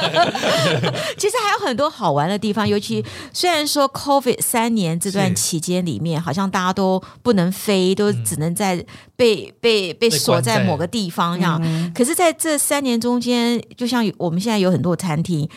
[1.18, 3.02] 其实还有很多好玩的地方，尤其
[3.32, 8.86] 虽然说 COVID 三年这段期间里面，好像大家都不能飞，都只能在
[9.16, 11.94] 被被被锁在某个地方这样。
[11.94, 15.50] 可是在这三年中间，就像我们现在有很多餐厅。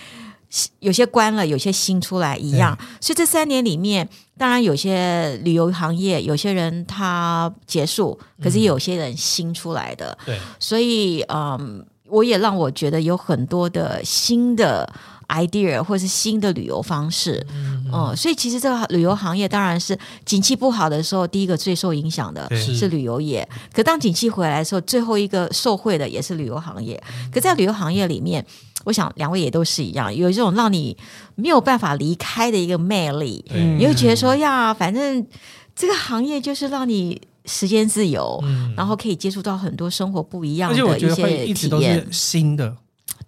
[0.81, 2.75] 有些关了，有些新出来一样。
[3.03, 4.09] 所以这三年里面，
[4.39, 10.17] 当然有些旅游行业，有些人他结束，可是有些人新出来的。
[10.25, 14.91] 对、嗯，所以嗯，我也让我觉得有很多的新的
[15.29, 17.45] idea 或是新的旅游方式。
[17.55, 23.49] 嗯，嗯，所以其实这个旅游行业当然是景气不好的时候，第一个最受影响的是旅游业。
[23.73, 27.03] 可当景气回来的时候，最后一个受惠的也是旅游行业。
[27.33, 28.45] 可在旅游行业里面。
[28.85, 30.97] 我想两位也都是一样，有这种让你
[31.35, 33.45] 没有办法离开的一个魅力，
[33.77, 35.27] 你会觉得说呀，反正
[35.75, 42.77] 这个行业就是让你时间自由，嗯、然后可以接触到很多生活不一样的一些体验，一直都是新的，对，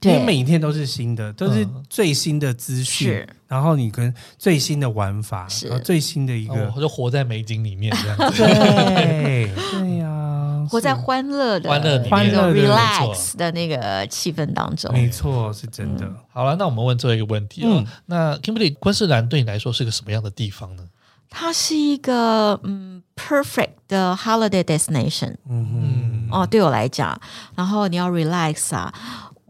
[0.03, 10.41] 因为每一天都是新的，都是最新的资讯，嗯、然后你跟最新的玩法，是然后最新的一个，就活在美景里面这样子， 对，对呀、啊。
[10.71, 16.07] 活在欢乐的、欢乐、欢乐、relax 的那个气氛当中，没错，是真的。
[16.07, 17.69] 嗯、好了，那我们问最后一个问题哦。
[17.73, 20.85] 嗯、那 Kimberly 昆士兰对你来说是个什么样的地方呢？
[21.29, 25.35] 它是一个嗯 perfect 的 holiday destination。
[25.49, 26.29] 嗯嗯。
[26.31, 27.21] 哦，对我来讲，
[27.57, 28.95] 然后你要 relax 啊，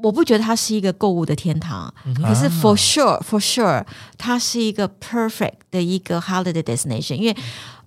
[0.03, 3.85] 我不觉得它是一个购物的天堂，嗯、可是 for sure for sure
[4.17, 7.37] 它是一个 perfect 的一个 holiday destination，因为。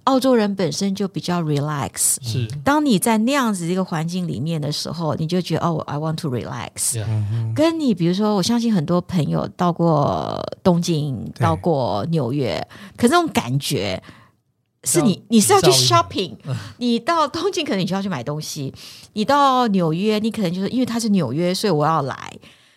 [0.06, 2.46] 澳洲人本身就比较 relax，是。
[2.62, 7.02] 当你在那样子一个环境里面的时候，你就觉得哦，I want to relax。
[7.56, 14.04] 跟你比如说，我相信很多朋友到过东京，到过纽约，可是那种感觉
[14.84, 16.36] 是你你是要去 shopping，
[16.78, 18.74] 你到东京可能你就要去买东西，
[19.14, 22.34] 你到纽约你可能就是因为它是纽约，所以我要来。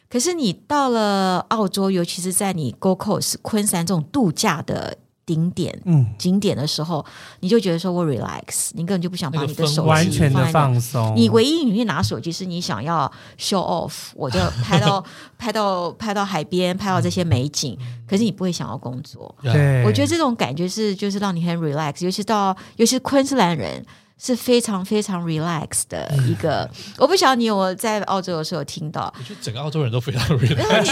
[0.08, 4.98] 可是你到了澳洲，尤其是在你 Gold Coast 昆山这种度假的。
[5.26, 7.04] 顶点，嗯，景点的时候，
[7.40, 11.12] 你就觉得说我 relax，你根本就不想把你的手机完全的放松。
[11.16, 15.04] 你唯一你拿手机是你想要 show off，我就 拍到
[15.36, 17.76] 拍到拍到海边，拍到这些美景。
[18.08, 19.34] 可是你不会想要工作。
[19.42, 23.84] 对，我觉得这种感觉是就是让你很 relax，尤其到尤其是昆士兰人。
[24.18, 29.12] 是非常非常 relax 的一个，嗯、我不晓得你有没有在澳洲的时候听到。
[29.18, 30.86] 我觉得整个澳洲人都非常 relax，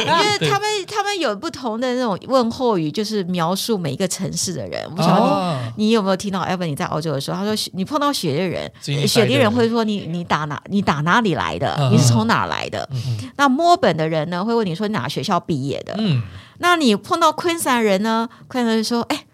[0.00, 4.82] 因为他们他们有不同的那种问候语，就是描述每一个城市的人。
[4.86, 8.72] 我不晓得你、哦、你有没有听到？Evan 你在澳洲的时候，他说你碰到雪梨人，
[9.06, 11.76] 雪地人会说你你打哪你打哪里来的？
[11.78, 12.88] 嗯、你是从哪来的？
[12.90, 15.94] 嗯、那墨本的人呢会问你说你哪学校毕业的？
[15.98, 16.22] 嗯、
[16.58, 18.30] 那你碰到昆山人呢？
[18.48, 19.26] 昆山人说哎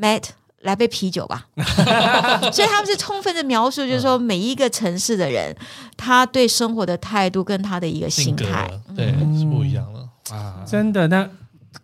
[0.00, 0.30] ，Matt。
[0.60, 1.46] 来杯啤酒吧，
[2.52, 5.56] 所以他们是充分的描述，就是说每一个城市的人，
[5.96, 9.06] 他对生活的态度跟他的一个心态，对，
[9.38, 10.62] 是不一样的啊！
[10.66, 11.28] 真的，那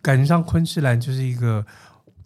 [0.01, 1.65] 感觉上昆士兰就是一个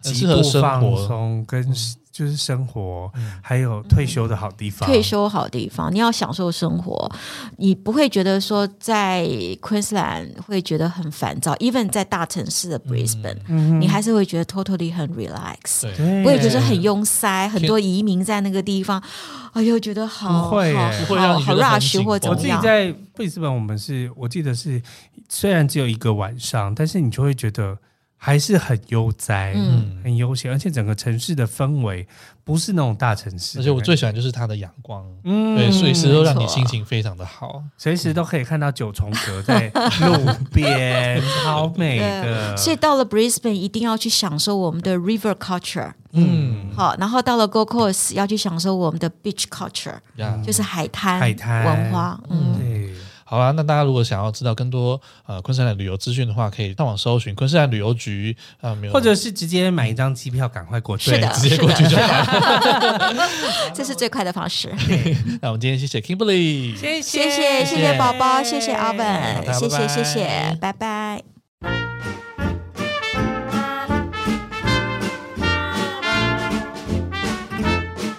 [0.00, 1.74] 极度放松跟。
[2.12, 3.10] 就是生活，
[3.40, 4.86] 还有退休的好地方。
[4.86, 7.10] 退休好地方，你要享受生活，
[7.56, 9.26] 你不会觉得说在
[9.62, 11.54] 昆士兰会觉得很烦躁。
[11.54, 15.88] Even 在大城市的 Brisbane，你还是会觉得 totally 很 relax。
[16.22, 19.02] 我也觉得很拥塞，很多移民在那个地方，
[19.54, 20.74] 哎呦，觉得好，不会，
[21.06, 22.30] 不会让你觉得很紧张。
[22.30, 24.82] 我自己在 Brisbane，我们是我记得是
[25.30, 27.78] 虽然只有一个晚上，但是你就会觉得。
[28.24, 32.06] 还是很悠哉，嗯，很悠闲，而且整个城市的氛围
[32.44, 33.58] 不是那种大城市。
[33.58, 39.66] 而且我最喜欢就是它的阳光，嗯，对，随时都让你心情非常的好，随时都可以看到九重阁在
[40.06, 42.56] 路边，好美的。
[42.56, 49.98] 所以到了 Brisbane 一定要去享受我们的 River Culture，嗯，好，然后到了 Gold Coast 要去享受我们的 Beach Culture，
[50.46, 52.94] 就是海滩海滩文化，嗯，对。
[53.32, 62.26] 好啦，那大家如果想要知道更多呃昆士兰旅游资讯的话，可以上网搜寻昆士兰旅游局啊，没有，或者是直接买一张机票，赶快过去，是的，直接过去就好，
[63.72, 64.70] 这是最快的方式。
[65.40, 67.22] 那我们今天谢谢 Kimberly，谢谢。
[67.22, 68.74] 谢谢谢谢宝宝，谢谢。
[68.74, 71.22] Alvin，谢谢谢谢，拜拜。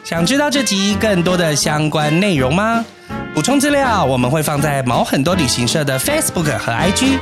[0.03, 2.83] 想知道这集更多的相关内容吗？
[3.33, 7.17] 补充资料，我们会放在毛很多旅行社的 Facebook 和 IG，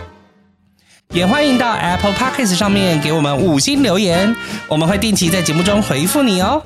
[1.13, 4.35] 也欢迎到 Apple Podcast 上面给我们五星留言，
[4.67, 6.61] 我们会定期在节目中回复你哦。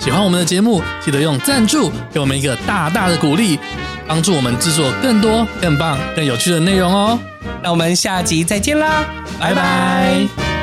[0.00, 3.58] 喜欢我们的节目，记得用赞助给我们一个大大的鼓励，
[4.06, 7.18] 帮助我们制作更多、更棒、更有趣的内容哦。
[7.62, 9.04] 那我们下集再见啦，
[9.38, 10.57] 拜拜。